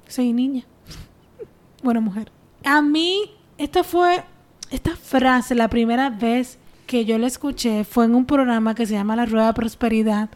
Soy 0.08 0.32
niña. 0.32 0.64
Bueno, 1.82 2.00
mujer. 2.00 2.32
A 2.64 2.82
mí, 2.82 3.30
esta 3.58 3.84
fue, 3.84 4.24
esta 4.70 4.96
frase, 4.96 5.54
la 5.54 5.68
primera 5.68 6.10
vez 6.10 6.58
que 6.86 7.04
yo 7.04 7.16
la 7.18 7.26
escuché 7.26 7.84
fue 7.84 8.06
en 8.06 8.14
un 8.14 8.24
programa 8.24 8.74
que 8.74 8.86
se 8.86 8.94
llama 8.94 9.14
La 9.14 9.26
Rueda 9.26 9.48
de 9.48 9.54
Prosperidad 9.54 10.30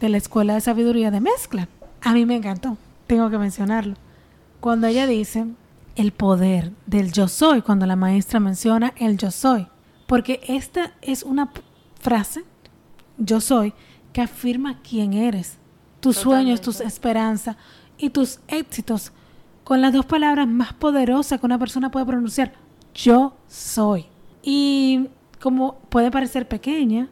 de 0.00 0.08
la 0.08 0.16
Escuela 0.18 0.54
de 0.54 0.60
Sabiduría 0.60 1.10
de 1.10 1.20
Mezcla. 1.20 1.68
A 2.02 2.12
mí 2.12 2.24
me 2.24 2.36
encantó, 2.36 2.76
tengo 3.06 3.30
que 3.30 3.38
mencionarlo. 3.38 3.94
Cuando 4.60 4.86
ella 4.86 5.06
dice 5.06 5.46
el 5.96 6.12
poder 6.12 6.72
del 6.86 7.12
yo 7.12 7.26
soy, 7.28 7.62
cuando 7.62 7.86
la 7.86 7.96
maestra 7.96 8.38
menciona 8.40 8.92
el 8.96 9.16
yo 9.18 9.30
soy, 9.30 9.66
porque 10.06 10.40
esta 10.46 10.92
es 11.02 11.22
una 11.22 11.50
frase, 12.00 12.44
yo 13.18 13.40
soy, 13.40 13.72
que 14.12 14.20
afirma 14.20 14.80
quién 14.82 15.12
eres, 15.14 15.58
tus 16.00 16.16
sueños, 16.16 16.60
tus 16.60 16.80
esperanzas 16.80 17.56
y 17.98 18.10
tus 18.10 18.40
éxitos, 18.48 19.12
con 19.64 19.80
las 19.80 19.92
dos 19.92 20.06
palabras 20.06 20.46
más 20.46 20.72
poderosas 20.74 21.40
que 21.40 21.46
una 21.46 21.58
persona 21.58 21.90
puede 21.90 22.06
pronunciar, 22.06 22.52
yo 22.94 23.34
soy. 23.48 24.06
Y 24.42 25.08
como 25.40 25.76
puede 25.88 26.10
parecer 26.10 26.46
pequeña, 26.46 27.08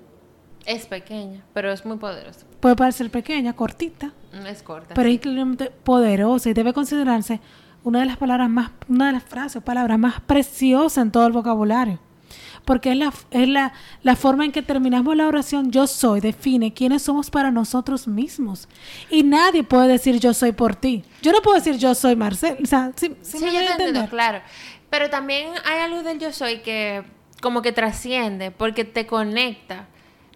Es 0.66 0.86
pequeña, 0.86 1.42
pero 1.52 1.70
es 1.72 1.84
muy 1.84 1.96
poderosa. 1.98 2.46
puede 2.60 2.76
parecer 2.76 3.10
pequeña, 3.10 3.52
cortita, 3.54 4.12
Mm, 4.32 4.46
Es 4.46 4.62
corta. 4.62 4.94
pero 4.94 5.08
es 5.08 5.14
increíblemente 5.16 5.70
poderosa 5.70 6.48
y 6.50 6.54
debe 6.54 6.72
considerarse 6.72 7.40
una 7.84 8.00
de 8.00 8.06
las 8.06 8.16
palabras 8.16 8.50
más, 8.50 8.70
una 8.88 9.06
de 9.06 9.12
las 9.12 9.22
frases 9.22 9.62
palabras 9.62 9.98
más 9.98 10.20
preciosas 10.22 11.02
en 11.02 11.12
todo 11.12 11.26
el 11.26 11.32
vocabulario. 11.32 12.00
Porque 12.64 12.92
es 12.92 12.96
la, 12.96 13.12
es 13.30 13.46
la, 13.46 13.74
la 14.02 14.16
forma 14.16 14.46
en 14.46 14.50
que 14.50 14.62
terminamos 14.62 15.14
la 15.14 15.28
oración 15.28 15.70
yo 15.70 15.86
soy, 15.86 16.20
define 16.20 16.72
quiénes 16.72 17.02
somos 17.02 17.30
para 17.30 17.50
nosotros 17.50 18.08
mismos. 18.08 18.68
Y 19.10 19.22
nadie 19.22 19.62
puede 19.64 19.86
decir 19.88 20.18
yo 20.18 20.32
soy 20.32 20.52
por 20.52 20.74
ti. 20.74 21.04
Yo 21.20 21.32
no 21.32 21.42
puedo 21.42 21.58
decir 21.58 21.76
yo 21.76 21.94
soy 21.94 22.16
Marcel. 22.16 22.56
O 22.62 22.66
sea, 22.66 22.90
sí, 22.96 23.14
sí 23.20 23.38
Sí, 23.38 23.44
me 23.44 23.52
yo 23.52 23.60
te 23.60 23.70
entiendo, 23.72 24.08
claro. 24.08 24.40
Pero 24.88 25.10
también 25.10 25.50
hay 25.66 25.80
algo 25.80 26.02
del 26.02 26.18
yo 26.18 26.32
soy 26.32 26.60
que 26.60 27.04
como 27.42 27.60
que 27.60 27.72
trasciende, 27.72 28.50
porque 28.50 28.84
te 28.84 29.06
conecta. 29.06 29.86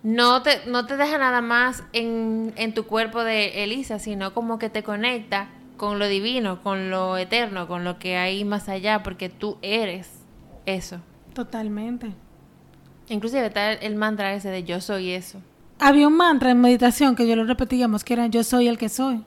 No 0.02 0.42
te, 0.42 0.66
no 0.66 0.84
te 0.84 0.98
deja 0.98 1.16
nada 1.16 1.40
más 1.40 1.82
en, 1.94 2.52
en 2.56 2.74
tu 2.74 2.84
cuerpo 2.86 3.24
de 3.24 3.64
Elisa, 3.64 3.98
sino 3.98 4.34
como 4.34 4.58
que 4.58 4.68
te 4.68 4.82
conecta 4.82 5.48
con 5.78 5.98
lo 5.98 6.06
divino, 6.06 6.62
con 6.62 6.90
lo 6.90 7.16
eterno, 7.16 7.66
con 7.66 7.84
lo 7.84 7.98
que 7.98 8.18
hay 8.18 8.44
más 8.44 8.68
allá, 8.68 9.02
porque 9.02 9.30
tú 9.30 9.56
eres 9.62 10.10
eso. 10.66 10.98
Totalmente. 11.32 12.08
Inclusive 13.08 13.46
está 13.46 13.72
el 13.72 13.94
mantra 13.96 14.34
ese 14.34 14.50
de 14.50 14.64
yo 14.64 14.80
soy 14.82 15.12
eso. 15.12 15.40
Había 15.78 16.08
un 16.08 16.16
mantra 16.16 16.50
en 16.50 16.60
meditación 16.60 17.16
que 17.16 17.26
yo 17.26 17.36
lo 17.36 17.44
repetíamos, 17.44 18.04
que 18.04 18.12
era 18.14 18.26
yo 18.26 18.44
soy 18.44 18.68
el 18.68 18.76
que 18.76 18.88
soy. 18.90 19.24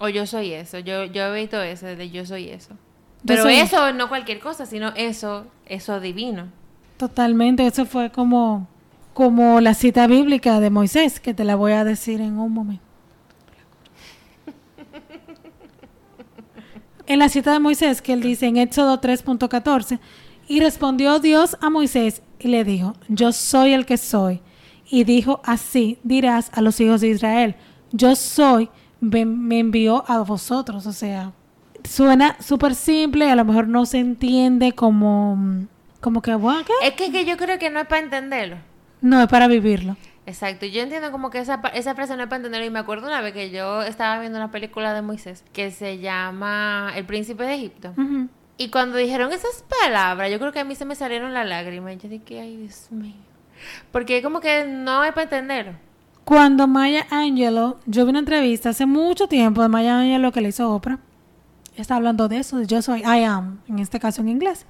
O 0.00 0.08
yo 0.08 0.24
soy 0.26 0.52
eso. 0.52 0.78
Yo, 0.78 1.04
yo 1.04 1.22
he 1.34 1.40
visto 1.40 1.60
ese 1.60 1.96
de 1.96 2.08
yo 2.10 2.24
soy 2.24 2.48
eso. 2.48 2.70
Pero 3.26 3.42
soy- 3.42 3.56
eso 3.56 3.92
no 3.92 4.08
cualquier 4.08 4.38
cosa, 4.38 4.64
sino 4.64 4.92
eso, 4.94 5.44
eso 5.66 6.00
divino. 6.00 6.46
Totalmente, 6.96 7.66
eso 7.66 7.84
fue 7.84 8.10
como, 8.10 8.68
como 9.12 9.60
la 9.60 9.74
cita 9.74 10.06
bíblica 10.06 10.60
de 10.60 10.70
Moisés, 10.70 11.18
que 11.20 11.34
te 11.34 11.44
la 11.44 11.56
voy 11.56 11.72
a 11.72 11.84
decir 11.84 12.20
en 12.20 12.38
un 12.38 12.52
momento. 12.52 12.82
En 17.08 17.20
la 17.20 17.30
cita 17.30 17.54
de 17.54 17.58
Moisés, 17.58 18.02
que 18.02 18.12
él 18.12 18.20
dice 18.20 18.44
en 18.46 18.58
Éxodo 18.58 19.00
3.14, 19.00 19.98
y 20.46 20.60
respondió 20.60 21.18
Dios 21.20 21.56
a 21.62 21.70
Moisés 21.70 22.20
y 22.38 22.48
le 22.48 22.64
dijo, 22.64 22.92
yo 23.08 23.32
soy 23.32 23.72
el 23.72 23.86
que 23.86 23.96
soy. 23.96 24.42
Y 24.90 25.04
dijo, 25.04 25.40
así 25.42 25.98
dirás 26.02 26.50
a 26.52 26.60
los 26.60 26.78
hijos 26.80 27.00
de 27.00 27.08
Israel, 27.08 27.54
yo 27.92 28.14
soy, 28.14 28.68
me, 29.00 29.22
envió 29.58 30.04
a 30.06 30.18
vosotros. 30.18 30.86
O 30.86 30.92
sea, 30.92 31.32
suena 31.82 32.36
súper 32.40 32.74
simple, 32.74 33.30
a 33.30 33.36
lo 33.36 33.46
mejor 33.46 33.68
no 33.68 33.86
se 33.86 34.00
entiende 34.00 34.72
como, 34.72 35.66
como 36.02 36.20
que. 36.20 36.36
Es 36.82 36.92
que, 36.92 37.10
que 37.10 37.24
yo 37.24 37.38
creo 37.38 37.58
que 37.58 37.70
no 37.70 37.80
es 37.80 37.86
para 37.86 38.02
entenderlo. 38.02 38.56
No, 39.00 39.22
es 39.22 39.28
para 39.28 39.48
vivirlo. 39.48 39.96
Exacto, 40.28 40.66
yo 40.66 40.82
entiendo 40.82 41.10
como 41.10 41.30
que 41.30 41.38
esa, 41.38 41.58
esa 41.72 41.94
frase 41.94 42.14
no 42.14 42.22
es 42.22 42.28
para 42.28 42.36
entenderlo 42.36 42.66
y 42.66 42.70
me 42.70 42.80
acuerdo 42.80 43.06
una 43.06 43.22
vez 43.22 43.32
que 43.32 43.48
yo 43.48 43.80
estaba 43.82 44.20
viendo 44.20 44.36
una 44.36 44.50
película 44.50 44.92
de 44.92 45.00
Moisés 45.00 45.42
que 45.54 45.70
se 45.70 46.00
llama 46.00 46.92
El 46.94 47.06
Príncipe 47.06 47.44
de 47.44 47.54
Egipto. 47.54 47.94
Y 48.58 48.68
cuando 48.68 48.98
dijeron 48.98 49.32
esas 49.32 49.64
palabras, 49.82 50.30
yo 50.30 50.38
creo 50.38 50.52
que 50.52 50.58
a 50.60 50.64
mí 50.64 50.74
se 50.74 50.84
me 50.84 50.96
salieron 50.96 51.32
las 51.32 51.48
lágrimas. 51.48 51.96
Yo 51.96 52.10
dije, 52.10 52.40
ay, 52.40 52.56
Dios 52.58 52.88
mío. 52.90 53.14
Porque 53.90 54.22
como 54.22 54.40
que 54.40 54.66
no 54.66 55.02
es 55.02 55.12
para 55.12 55.22
entenderlo. 55.22 55.72
Cuando 56.24 56.68
Maya 56.68 57.06
Angelou, 57.08 57.76
yo 57.86 58.04
vi 58.04 58.10
una 58.10 58.18
entrevista 58.18 58.68
hace 58.68 58.84
mucho 58.84 59.28
tiempo 59.28 59.62
de 59.62 59.68
Maya 59.68 59.98
Angelou 59.98 60.30
que 60.30 60.42
le 60.42 60.50
hizo 60.50 60.70
Oprah. 60.70 60.98
Está 61.74 61.96
hablando 61.96 62.28
de 62.28 62.40
eso, 62.40 62.58
de 62.58 62.66
yo 62.66 62.82
soy 62.82 63.00
I 63.00 63.24
am, 63.24 63.60
en 63.66 63.78
este 63.78 63.98
caso 63.98 64.20
en 64.20 64.28
inglés. 64.28 64.66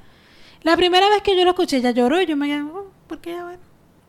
La 0.63 0.77
primera 0.77 1.09
vez 1.09 1.21
que 1.23 1.37
yo 1.37 1.43
lo 1.43 1.51
escuché, 1.51 1.79
ella 1.79 1.91
lloró 1.91 2.21
y 2.21 2.27
yo 2.27 2.37
me 2.37 2.47
quedé, 2.47 2.63
"Oh, 2.63 2.93
¿por 3.09 3.19
qué 3.19 3.33
ella 3.33 3.43
bueno? 3.43 3.63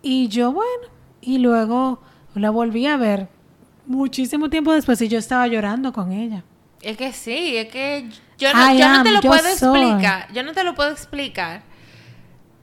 Y 0.03 0.27
yo, 0.27 0.51
bueno, 0.51 0.98
y 1.21 1.39
luego 1.39 2.01
la 2.35 2.49
volví 2.49 2.85
a 2.85 2.97
ver 2.97 3.27
muchísimo 3.85 4.49
tiempo 4.49 4.73
después 4.73 5.01
y 5.01 5.07
yo 5.07 5.17
estaba 5.17 5.47
llorando 5.47 5.93
con 5.93 6.11
ella. 6.11 6.43
Es 6.81 6.97
que 6.97 7.11
sí, 7.11 7.57
es 7.57 7.69
que 7.69 8.09
yo 8.37 8.53
no, 8.53 8.73
yo 8.73 8.89
no 8.89 9.03
te 9.03 9.11
lo 9.11 9.21
puedo 9.21 9.55
soy. 9.57 9.81
explicar. 9.81 10.31
Yo 10.33 10.43
no 10.43 10.53
te 10.53 10.63
lo 10.63 10.75
puedo 10.75 10.91
explicar 10.91 11.63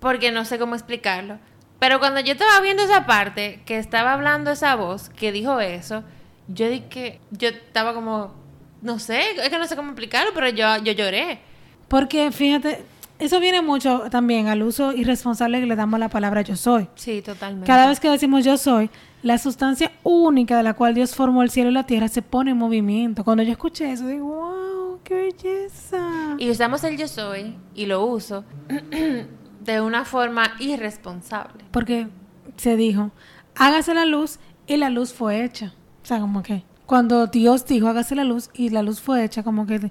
porque 0.01 0.31
no 0.31 0.45
sé 0.45 0.59
cómo 0.59 0.75
explicarlo. 0.75 1.39
Pero 1.79 1.99
cuando 1.99 2.21
yo 2.21 2.33
estaba 2.33 2.61
viendo 2.61 2.83
esa 2.83 3.05
parte, 3.05 3.61
que 3.67 3.79
estaba 3.79 4.15
hablando 4.15 4.51
esa 4.51 4.75
voz, 4.77 5.11
que 5.11 5.33
dijo 5.33 5.61
eso, 5.61 6.05
yo 6.49 6.69
dije 6.71 7.21
yo 7.33 7.49
estaba 7.49 7.93
como, 7.93 8.35
no 8.81 8.99
sé, 8.99 9.33
es 9.33 9.49
que 9.51 9.59
no 9.59 9.67
sé 9.67 9.77
cómo 9.77 9.91
explicarlo, 9.91 10.33
pero 10.33 10.49
yo, 10.49 10.77
yo 10.79 10.93
lloré. 10.93 11.41
Porque 11.89 12.33
fíjate, 12.33 12.85
eso 13.19 13.41
viene 13.41 13.63
mucho 13.63 14.05
también 14.11 14.49
al 14.49 14.63
uso 14.63 14.93
irresponsable 14.93 15.61
que 15.61 15.67
le 15.67 15.77
damos 15.77 15.95
a 15.97 15.99
la 15.99 16.09
palabra 16.09 16.43
yo 16.43 16.57
soy. 16.57 16.89
Sí, 16.95 17.23
totalmente. 17.23 17.67
Cada 17.67 17.89
vez 17.89 18.01
que 18.01 18.11
decimos 18.11 18.45
yo 18.45 18.57
soy, 18.57 18.91
la 19.23 19.39
sustancia 19.39 19.93
única 20.03 20.57
de 20.57 20.63
la 20.63 20.75
cual 20.75 20.95
Dios 20.95 21.15
formó 21.15 21.43
el 21.43 21.51
cielo 21.51 21.71
y 21.71 21.73
la 21.73 21.85
tierra 21.85 22.09
se 22.09 22.23
pone 22.23 22.53
en 22.53 22.59
movimiento. 22.59 23.25
Cuando 23.25 23.43
yo 23.43 23.53
escuché 23.53 23.91
eso, 23.91 24.07
digo, 24.07 24.27
wow, 24.27 25.01
qué 25.03 25.15
belleza. 25.15 26.37
Y 26.39 26.51
usamos 26.51 26.85
el 26.85 26.97
yo 26.97 27.09
soy 27.09 27.57
y 27.75 27.87
lo 27.87 28.05
uso 28.05 28.45
de 29.65 29.81
una 29.81 30.05
forma 30.05 30.53
irresponsable. 30.59 31.65
Porque 31.71 32.09
se 32.57 32.77
dijo, 32.77 33.11
hágase 33.55 33.95
la 33.95 34.05
luz 34.05 34.39
y 34.67 34.77
la 34.77 34.91
luz 34.91 35.13
fue 35.13 35.45
hecha. 35.45 35.73
O 36.03 36.07
sea, 36.07 36.21
como 36.21 36.43
que 36.43 36.63
cuando 36.87 37.27
Dios 37.27 37.67
dijo 37.67 37.89
hágase 37.89 38.15
la 38.15 38.25
luz 38.25 38.51
y 38.55 38.71
la 38.71 38.83
luz 38.83 39.01
fue 39.01 39.25
hecha, 39.25 39.43
como 39.43 39.67
que 39.67 39.91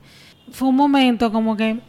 fue 0.52 0.70
un 0.70 0.76
momento 0.76 1.32
como 1.32 1.58
que, 1.58 1.82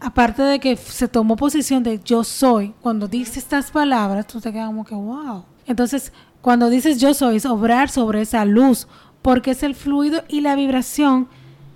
aparte 0.00 0.42
de 0.42 0.58
que 0.60 0.76
se 0.76 1.08
tomó 1.08 1.36
posición 1.36 1.82
de 1.82 2.00
yo 2.04 2.24
soy, 2.24 2.74
cuando 2.80 3.08
dice 3.08 3.38
estas 3.38 3.70
palabras, 3.70 4.26
tú 4.26 4.40
te 4.40 4.52
quedas 4.52 4.66
como 4.66 4.84
que 4.84 4.94
wow. 4.94 5.44
Entonces, 5.66 6.12
cuando 6.40 6.70
dices 6.70 7.00
yo 7.00 7.14
soy, 7.14 7.36
es 7.36 7.46
obrar 7.46 7.90
sobre 7.90 8.20
esa 8.22 8.44
luz, 8.44 8.86
porque 9.22 9.50
es 9.52 9.62
el 9.62 9.74
fluido 9.74 10.22
y 10.28 10.40
la 10.40 10.54
vibración 10.54 11.28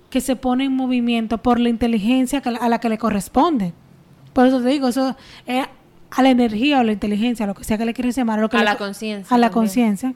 que 0.09 0.21
se 0.21 0.35
pone 0.35 0.65
en 0.65 0.75
movimiento 0.75 1.37
por 1.39 1.59
la 1.59 1.69
inteligencia 1.69 2.41
a 2.61 2.69
la 2.69 2.79
que 2.79 2.89
le 2.89 2.97
corresponde. 2.97 3.73
Por 4.33 4.47
eso 4.47 4.61
te 4.61 4.69
digo, 4.69 4.87
eso 4.87 5.15
es 5.45 5.67
a 6.11 6.21
la 6.21 6.29
energía 6.29 6.79
o 6.79 6.83
la 6.83 6.91
inteligencia, 6.91 7.45
lo 7.47 7.55
que 7.55 7.63
sea 7.63 7.77
que 7.77 7.85
le 7.85 7.93
quieras 7.93 8.15
llamar. 8.15 8.39
Lo 8.39 8.49
que 8.49 8.57
a 8.57 8.59
le- 8.59 8.65
la 8.65 8.77
conciencia. 8.77 9.35
A 9.35 9.37
la 9.39 9.49
conciencia. 9.49 10.13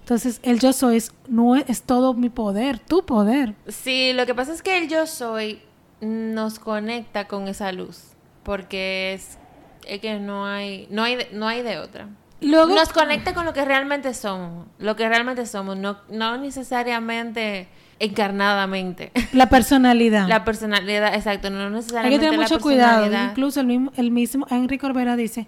Entonces, 0.00 0.38
el 0.42 0.60
yo 0.60 0.72
soy 0.72 0.96
es, 0.98 1.12
no 1.28 1.56
es, 1.56 1.64
es 1.68 1.82
todo 1.82 2.14
mi 2.14 2.28
poder, 2.28 2.78
tu 2.78 3.04
poder. 3.04 3.54
Sí, 3.66 4.12
lo 4.14 4.24
que 4.26 4.34
pasa 4.34 4.52
es 4.52 4.62
que 4.62 4.78
el 4.78 4.88
yo 4.88 5.06
soy 5.06 5.58
nos 6.00 6.58
conecta 6.58 7.26
con 7.26 7.48
esa 7.48 7.72
luz, 7.72 8.12
porque 8.42 9.14
es, 9.14 9.38
es 9.86 10.00
que 10.00 10.18
no 10.18 10.46
hay, 10.46 10.86
no 10.90 11.02
hay, 11.02 11.16
de- 11.16 11.28
no 11.32 11.48
hay 11.48 11.62
de 11.62 11.78
otra. 11.78 12.08
Luego, 12.42 12.74
nos 12.74 12.90
conecta 12.92 13.32
con 13.32 13.46
lo 13.46 13.54
que 13.54 13.64
realmente 13.64 14.12
somos, 14.12 14.66
lo 14.78 14.94
que 14.94 15.08
realmente 15.08 15.46
somos, 15.46 15.76
no, 15.76 15.98
no 16.10 16.36
necesariamente 16.36 17.68
encarnadamente. 17.98 19.10
la 19.32 19.48
personalidad. 19.48 20.28
La 20.28 20.44
personalidad, 20.44 21.14
exacto, 21.14 21.48
no 21.50 21.60
Hay 21.60 21.64
que 21.70 21.76
necesariamente 21.76 22.26
tener 22.26 22.40
mucho 22.40 22.60
cuidado. 22.60 23.06
Incluso 23.30 23.60
el 23.60 23.66
mismo, 23.66 23.92
el 23.96 24.10
mismo 24.10 24.46
Henry 24.50 24.78
Corbera 24.78 25.16
dice 25.16 25.46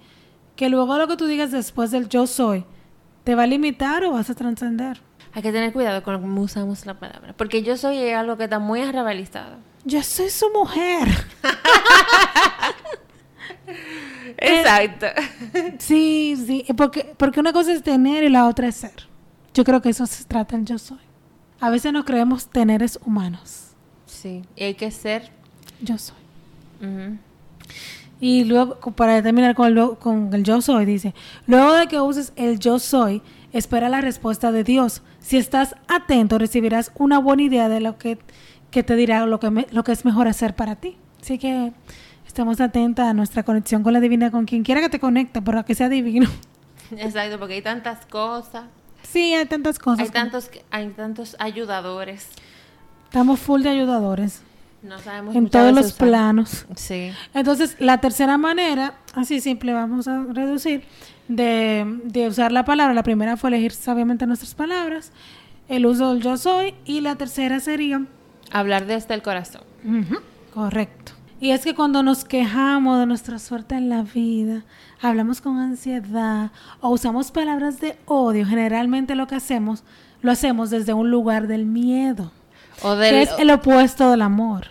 que 0.57 0.69
luego 0.71 0.97
lo 0.97 1.07
que 1.09 1.17
tú 1.17 1.26
digas 1.26 1.50
después 1.52 1.90
del 1.90 2.09
yo 2.09 2.26
soy, 2.26 2.64
¿te 3.25 3.35
va 3.35 3.43
a 3.43 3.47
limitar 3.47 4.02
o 4.05 4.12
vas 4.12 4.31
a 4.31 4.35
trascender? 4.35 5.00
Hay 5.35 5.43
que 5.43 5.52
tener 5.52 5.73
cuidado 5.75 6.02
con 6.02 6.21
cómo 6.21 6.40
usamos 6.40 6.87
la 6.87 6.95
palabra, 6.95 7.35
porque 7.37 7.62
yo 7.62 7.76
soy 7.76 7.99
es 7.99 8.17
algo 8.17 8.37
que 8.38 8.45
está 8.45 8.59
muy 8.59 8.81
arrabalizado. 8.81 9.57
Yo 9.88 10.02
soy 10.02 10.28
su 10.28 10.50
mujer. 10.50 11.09
Exacto. 14.37 15.07
Sí, 15.78 16.37
sí, 16.47 16.66
porque, 16.76 17.14
porque 17.16 17.40
una 17.40 17.54
cosa 17.54 17.73
es 17.73 17.83
tener 17.83 18.23
y 18.23 18.28
la 18.28 18.47
otra 18.47 18.68
es 18.68 18.76
ser. 18.76 19.09
Yo 19.54 19.64
creo 19.64 19.80
que 19.80 19.88
eso 19.88 20.04
se 20.04 20.25
trata 20.25 20.57
el 20.57 20.66
yo 20.66 20.76
soy. 20.76 20.99
A 21.59 21.71
veces 21.71 21.95
no 21.95 22.04
creemos 22.04 22.49
teneres 22.49 22.99
humanos. 23.02 23.68
Sí, 24.04 24.42
y 24.57 24.64
hay 24.64 24.75
que 24.75 24.90
ser. 24.90 25.30
Yo 25.80 25.97
soy. 25.97 26.16
Y 28.21 28.45
luego, 28.45 28.78
para 28.92 29.23
terminar 29.23 29.54
con 29.54 29.68
el, 29.68 29.97
con 29.97 30.35
el 30.35 30.45
yo 30.45 30.61
soy, 30.61 30.85
dice, 30.85 31.14
luego 31.47 31.73
de 31.73 31.87
que 31.87 31.99
uses 31.99 32.35
el 32.37 32.59
yo 32.59 32.78
soy, 32.78 33.23
espera 33.54 33.88
la 33.88 34.02
respuesta 34.02 34.52
de 34.52 34.64
Dios. 34.64 35.00
Si 35.21 35.38
estás 35.38 35.76
atento, 35.88 36.37
recibirás 36.37 36.92
una 36.97 37.18
buena 37.18 37.42
idea 37.42 37.71
de 37.71 37.80
lo 37.80 37.97
que, 37.97 38.18
que 38.70 38.82
te 38.82 38.96
dirá 38.96 39.25
lo 39.26 39.40
que, 39.40 39.50
me- 39.50 39.66
lo 39.70 39.84
que 39.84 39.92
es 39.92 40.04
mejor 40.04 40.28
hacer 40.28 40.54
para 40.54 40.76
ti. 40.76 40.96
Así 41.20 41.38
que 41.38 41.72
estemos 42.26 42.60
atentas 42.60 43.06
a 43.08 43.14
nuestra 43.14 43.42
conexión 43.42 43.82
con 43.82 43.92
la 43.92 44.00
divina, 44.00 44.30
con 44.30 44.44
quien 44.44 44.62
quiera 44.62 44.80
que 44.80 44.88
te 44.88 45.00
conecte, 45.00 45.40
pero 45.42 45.64
que 45.64 45.75
sea 45.75 45.88
divino. 45.88 46.28
Exacto, 46.96 47.38
porque 47.38 47.54
hay 47.54 47.62
tantas 47.62 48.06
cosas, 48.06 48.64
Sí, 49.02 49.32
hay 49.34 49.46
tantas 49.46 49.78
cosas. 49.78 50.00
hay 50.06 50.10
tantos, 50.10 50.50
hay 50.70 50.88
tantos 50.90 51.37
ayudadores. 51.38 52.28
Estamos 53.04 53.40
full 53.40 53.62
de 53.62 53.70
ayudadores 53.70 54.42
No 54.82 54.98
sabemos 54.98 55.34
en 55.34 55.48
todos 55.48 55.72
los 55.75 55.87
usar. 55.87 55.98
planos. 56.08 56.66
Sí. 56.76 57.10
Entonces, 57.32 57.76
la 57.78 58.00
tercera 58.00 58.37
manera, 58.37 58.94
así 59.14 59.40
simple, 59.40 59.72
vamos 59.72 60.08
a 60.08 60.25
reducir, 60.25 60.84
de, 61.28 62.00
de 62.04 62.28
usar 62.28 62.52
la 62.52 62.64
palabra. 62.66 62.92
La 62.92 63.02
primera 63.02 63.37
fue 63.38 63.48
elegir 63.50 63.72
sabiamente 63.72 64.26
nuestras 64.26 64.54
palabras, 64.54 65.12
el 65.68 65.87
uso 65.87 66.12
del 66.12 66.22
yo 66.22 66.37
soy, 66.37 66.75
y 66.84 67.00
la 67.00 67.16
tercera 67.16 67.60
sería, 67.60 68.04
Hablar 68.52 68.87
desde 68.87 69.14
el 69.14 69.23
corazón. 69.23 69.62
correcto. 70.52 71.12
Y 71.40 71.50
es 71.50 71.62
que 71.62 71.75
cuando 71.75 72.02
nos 72.02 72.25
quejamos 72.25 72.99
de 72.99 73.07
nuestra 73.07 73.38
suerte 73.38 73.76
en 73.76 73.88
la 73.88 74.02
vida, 74.02 74.64
hablamos 75.00 75.40
con 75.40 75.59
ansiedad 75.59 76.50
o 76.81 76.88
usamos 76.88 77.31
palabras 77.31 77.81
de 77.81 77.97
odio, 78.07 78.45
generalmente 78.45 79.14
lo 79.14 79.28
que 79.28 79.37
hacemos, 79.37 79.85
lo 80.21 80.33
hacemos 80.33 80.71
desde 80.71 80.95
un 80.95 81.12
lugar 81.12 81.47
del 81.47 81.64
miedo, 81.64 82.33
O 82.83 82.95
que 82.95 83.02
del, 83.02 83.14
es 83.14 83.31
el 83.38 83.50
opuesto 83.50 84.11
del 84.11 84.23
amor, 84.23 84.67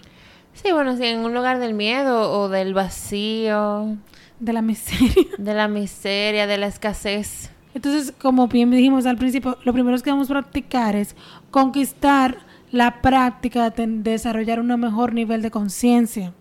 Sí, 0.64 0.72
bueno, 0.72 0.98
sí, 0.98 1.06
en 1.06 1.20
un 1.20 1.36
lugar 1.36 1.60
del 1.60 1.76
miedo 1.76 2.32
o 2.32 2.50
del 2.50 2.74
vacío, 2.74 3.96
de 4.40 4.54
la 4.54 4.62
miseria. 4.64 5.28
de 5.38 5.54
la 5.54 5.68
miseria, 5.68 6.48
de 6.48 6.58
la 6.58 6.66
escasez. 6.68 7.52
Entonces, 7.76 8.12
como 8.20 8.48
bien 8.48 8.72
dijimos 8.72 9.06
al 9.06 9.18
principio, 9.18 9.58
lo 9.64 9.72
primero 9.72 9.96
que 9.98 10.06
debemos 10.06 10.28
practicar 10.28 10.96
es 10.96 11.16
conquistar 11.52 12.40
la 12.72 13.02
práctica 13.02 13.70
de 13.70 13.88
desarrollar 13.88 14.60
un 14.60 14.68
mejor 14.80 15.14
nivel 15.14 15.42
de 15.42 15.52
conciencia 15.52 16.34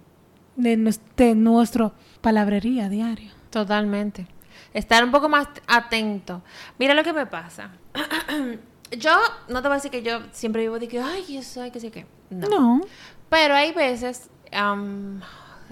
de, 0.56 0.96
de 1.16 1.34
nuestro 1.34 1.92
palabrería 2.20 2.88
diaria. 2.88 3.32
Totalmente. 3.50 4.26
Estar 4.74 5.04
un 5.04 5.10
poco 5.10 5.28
más 5.28 5.48
atento. 5.66 6.42
Mira 6.78 6.94
lo 6.94 7.02
que 7.02 7.12
me 7.12 7.26
pasa. 7.26 7.70
yo, 8.90 9.12
no 9.48 9.62
te 9.62 9.68
voy 9.68 9.74
a 9.74 9.76
decir 9.76 9.90
que 9.90 10.02
yo 10.02 10.20
siempre 10.32 10.62
vivo 10.62 10.78
de 10.78 10.88
que, 10.88 11.00
ay, 11.00 11.24
yo 11.28 11.42
soy, 11.42 11.70
que 11.70 11.80
sé 11.80 11.90
qué. 11.90 12.06
No. 12.30 12.48
No. 12.48 12.80
Pero 13.28 13.54
hay 13.54 13.72
veces, 13.72 14.28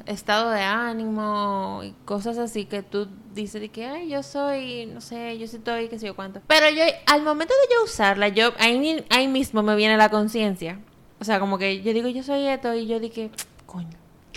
estado 0.06 0.50
de 0.50 0.60
ánimo 0.62 1.80
y 1.84 1.92
cosas 2.04 2.38
así 2.38 2.64
que 2.66 2.82
tú 2.82 3.08
dices 3.34 3.60
de 3.60 3.68
que, 3.68 3.86
ay, 3.86 4.08
yo 4.08 4.22
soy, 4.22 4.86
no 4.86 5.00
sé, 5.00 5.38
yo 5.38 5.46
sí 5.46 5.56
estoy, 5.56 5.88
qué 5.88 5.98
sé 5.98 6.06
yo 6.06 6.14
cuánto. 6.16 6.40
Pero 6.46 6.68
yo, 6.70 6.82
al 7.06 7.22
momento 7.22 7.52
de 7.68 7.74
yo 7.74 7.84
usarla, 7.84 8.28
yo, 8.28 8.52
ahí, 8.58 9.04
ahí 9.10 9.28
mismo 9.28 9.62
me 9.62 9.74
viene 9.76 9.96
la 9.96 10.08
conciencia. 10.08 10.78
O 11.20 11.24
sea, 11.24 11.40
como 11.40 11.58
que 11.58 11.82
yo 11.82 11.92
digo, 11.92 12.08
yo 12.08 12.22
soy 12.22 12.46
esto 12.46 12.74
y 12.74 12.86
yo 12.86 13.00
dije, 13.00 13.30
coño, 13.66 13.88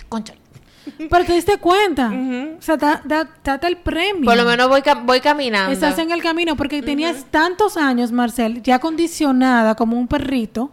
concha. 0.08 0.34
Pero 1.10 1.24
te 1.26 1.34
diste 1.34 1.58
cuenta. 1.58 2.10
O 2.58 2.62
sea, 2.62 2.76
da- 2.78 3.02
da- 3.04 3.28
date 3.44 3.66
el 3.66 3.76
premio. 3.76 4.24
Por 4.24 4.36
lo 4.38 4.44
menos 4.46 4.68
voy, 4.68 4.82
voy 5.04 5.20
caminando. 5.20 5.70
Estás 5.70 5.98
en 5.98 6.10
el 6.12 6.22
camino 6.22 6.56
porque 6.56 6.80
tenías 6.82 7.26
tantos 7.30 7.76
años, 7.76 8.10
Marcel, 8.10 8.62
ya 8.62 8.78
condicionada 8.78 9.74
como 9.74 9.98
un 9.98 10.08
perrito, 10.08 10.70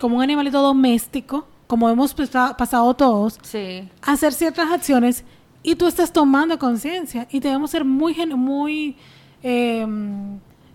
como 0.00 0.16
un 0.16 0.22
animalito 0.22 0.62
doméstico, 0.62 1.46
como 1.68 1.88
hemos 1.88 2.12
pasa- 2.14 2.56
pasado 2.56 2.92
todos, 2.94 3.38
Sí. 3.42 3.88
a 4.02 4.12
hacer 4.12 4.32
ciertas 4.32 4.70
acciones 4.72 5.22
y 5.62 5.76
tú 5.76 5.86
estás 5.86 6.12
tomando 6.12 6.58
conciencia 6.58 7.28
y 7.30 7.38
debemos 7.38 7.70
ser 7.70 7.84
muy 7.84 8.14
gen- 8.14 8.36
muy 8.36 8.96
eh, 9.44 9.86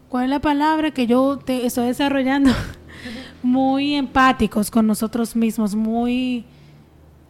¿cuál 0.07 0.23
es 0.25 0.29
la 0.29 0.39
palabra 0.39 0.91
que 0.91 1.05
yo 1.07 1.37
te 1.37 1.65
estoy 1.65 1.87
desarrollando? 1.87 2.51
muy 3.43 3.95
empáticos 3.95 4.71
con 4.71 4.87
nosotros 4.87 5.35
mismos, 5.35 5.75
muy 5.75 6.45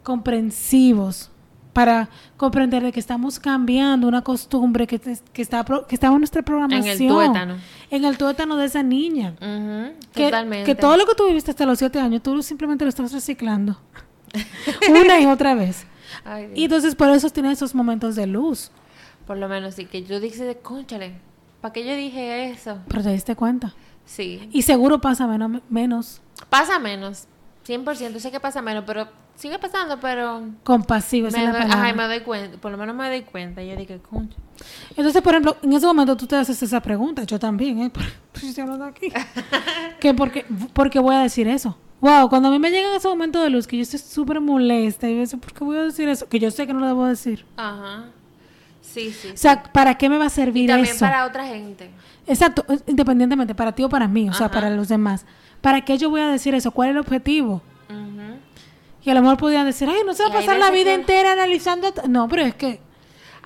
comprensivos 0.04 1.30
para 1.74 2.08
comprender 2.38 2.82
de 2.82 2.92
que 2.92 3.00
estamos 3.00 3.38
cambiando 3.38 4.08
una 4.08 4.22
costumbre 4.22 4.86
que, 4.86 4.98
que 4.98 5.42
está 5.42 5.62
que 5.86 5.94
estaba 5.94 6.14
en 6.14 6.20
nuestra 6.20 6.40
programación 6.40 6.96
tuétano. 7.08 7.56
en 7.90 8.04
el 8.06 8.16
tuétano 8.16 8.56
de 8.56 8.64
esa 8.66 8.82
niña 8.82 9.34
Ujú, 9.40 9.92
que, 10.14 10.24
Totalmente. 10.24 10.64
que 10.64 10.74
todo 10.74 10.96
lo 10.96 11.04
que 11.04 11.14
tú 11.14 11.26
viviste 11.26 11.50
hasta 11.50 11.66
los 11.66 11.78
siete 11.78 11.98
años, 12.00 12.22
tú 12.22 12.42
simplemente 12.42 12.84
lo 12.84 12.88
estás 12.88 13.12
reciclando. 13.12 13.76
Una 14.90 15.20
y 15.20 15.26
otra 15.26 15.54
vez. 15.54 15.86
Ay. 16.24 16.50
Y 16.54 16.64
entonces 16.64 16.94
por 16.94 17.10
eso 17.10 17.28
tienes 17.30 17.52
esos 17.52 17.74
momentos 17.74 18.16
de 18.16 18.26
luz. 18.26 18.70
Por 19.26 19.36
lo 19.36 19.48
menos 19.48 19.74
sí, 19.74 19.84
que 19.86 20.02
yo 20.04 20.20
dije, 20.20 20.56
conchale, 20.62 21.14
¿para 21.60 21.72
qué 21.72 21.84
yo 21.84 21.94
dije 21.96 22.50
eso? 22.50 22.78
Pero 22.88 23.02
te 23.02 23.10
diste 23.10 23.34
cuenta. 23.36 23.74
Sí. 24.06 24.48
Y 24.52 24.62
seguro 24.62 25.00
pasa 25.00 25.26
menos. 25.26 25.62
menos 25.68 26.20
Pasa 26.50 26.78
menos, 26.78 27.26
100%, 27.66 28.18
sé 28.18 28.30
que 28.30 28.40
pasa 28.40 28.60
menos, 28.62 28.84
pero 28.86 29.08
sigue 29.36 29.58
pasando, 29.58 29.98
pero... 30.00 30.42
compasivo, 30.64 31.28
esa 31.28 31.38
Me 31.38 31.44
es 31.44 31.48
la 31.50 31.58
doy, 31.58 31.62
palabra. 31.68 31.84
ajá, 31.88 31.94
me 31.96 32.04
doy 32.06 32.20
cuenta, 32.20 32.58
por 32.58 32.70
lo 32.72 32.78
menos 32.78 32.94
me 32.94 33.08
doy 33.08 33.22
cuenta. 33.22 33.62
Yo 33.62 33.74
dije, 33.76 33.98
concha. 34.00 34.36
Entonces, 34.96 35.22
por 35.22 35.32
ejemplo, 35.32 35.56
en 35.62 35.72
ese 35.72 35.86
momento 35.86 36.16
tú 36.16 36.26
te 36.26 36.36
haces 36.36 36.62
esa 36.62 36.80
pregunta. 36.80 37.24
Yo 37.24 37.38
también, 37.38 37.78
¿eh? 37.80 37.90
Por- 37.94 38.02
por 38.32 38.40
si 38.40 38.48
estoy 38.48 38.62
hablando 38.62 38.84
aquí. 38.84 39.10
que 40.00 40.12
porque, 40.14 40.44
porque 40.72 40.98
voy 40.98 41.14
a 41.14 41.20
decir 41.20 41.48
eso. 41.48 41.76
Wow, 42.00 42.28
cuando 42.28 42.48
a 42.48 42.52
mí 42.52 42.58
me 42.58 42.70
llega 42.70 42.94
ese 42.96 43.08
momento 43.08 43.42
de 43.42 43.48
luz 43.48 43.66
que 43.66 43.76
yo 43.78 43.82
estoy 43.82 43.98
súper 43.98 44.40
molesta 44.40 45.08
y 45.08 45.16
yo 45.16 45.24
digo, 45.24 45.38
¿por 45.40 45.52
qué 45.54 45.64
voy 45.64 45.78
a 45.78 45.82
decir 45.84 46.06
eso? 46.08 46.28
Que 46.28 46.38
yo 46.38 46.50
sé 46.50 46.66
que 46.66 46.74
no 46.74 46.80
lo 46.80 46.86
debo 46.86 47.06
decir. 47.06 47.46
Ajá. 47.56 48.04
Sí, 48.82 49.10
sí. 49.10 49.30
O 49.32 49.36
sea, 49.36 49.62
¿para 49.62 49.96
qué 49.96 50.10
me 50.10 50.18
va 50.18 50.24
a 50.24 50.26
y 50.26 50.30
servir 50.30 50.68
también 50.68 50.94
eso? 50.94 51.00
para 51.04 51.24
otra 51.24 51.46
gente. 51.46 51.90
Exacto, 52.26 52.64
independientemente, 52.86 53.54
para 53.54 53.72
ti 53.72 53.82
o 53.84 53.88
para 53.88 54.06
mí, 54.06 54.28
o 54.28 54.34
sea, 54.34 54.50
para 54.50 54.68
los 54.70 54.88
demás. 54.88 55.24
¿Para 55.64 55.80
qué 55.84 55.96
yo 55.98 56.10
voy 56.10 56.20
a 56.20 56.28
decir 56.28 56.54
eso? 56.54 56.70
¿Cuál 56.70 56.90
es 56.90 56.92
el 56.92 56.98
objetivo? 57.00 57.62
Y 59.02 59.10
a 59.10 59.14
lo 59.14 59.20
mejor 59.22 59.36
podrían 59.38 59.66
decir, 59.66 59.88
ay, 59.88 60.00
no 60.06 60.14
se 60.14 60.22
va 60.22 60.28
a 60.28 60.32
pasar 60.32 60.56
la 60.58 60.70
vida 60.70 60.84
que- 60.84 60.94
entera 60.94 61.32
analizando. 61.32 61.92
t-". 61.92 62.06
No, 62.08 62.28
pero 62.28 62.42
es 62.42 62.54
que 62.54 62.80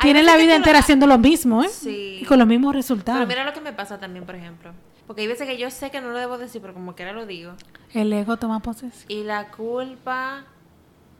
tienen 0.00 0.26
la 0.26 0.36
vida 0.36 0.54
entera 0.56 0.80
haciendo 0.80 1.06
lo 1.06 1.16
mismo, 1.18 1.62
¿eh? 1.64 1.68
Sí. 1.68 2.18
Y 2.22 2.24
con 2.26 2.38
los 2.38 2.46
mismos 2.46 2.74
resultados. 2.74 3.18
Pero 3.20 3.28
mira 3.28 3.44
lo 3.44 3.52
que 3.52 3.60
me 3.60 3.72
pasa 3.72 3.98
también, 3.98 4.24
por 4.26 4.34
ejemplo. 4.36 4.72
Porque 5.06 5.22
hay 5.22 5.28
veces 5.28 5.46
que 5.48 5.56
yo 5.56 5.70
sé 5.70 5.90
que 5.90 6.00
no 6.00 6.10
lo 6.10 6.18
debo 6.18 6.38
decir, 6.38 6.60
pero 6.60 6.74
como 6.74 6.94
quiera 6.94 7.12
lo 7.12 7.24
digo. 7.26 7.54
El 7.94 8.12
ego 8.12 8.36
toma 8.36 8.60
posesión. 8.60 8.92
Y 9.08 9.24
la 9.24 9.48
culpa. 9.50 10.44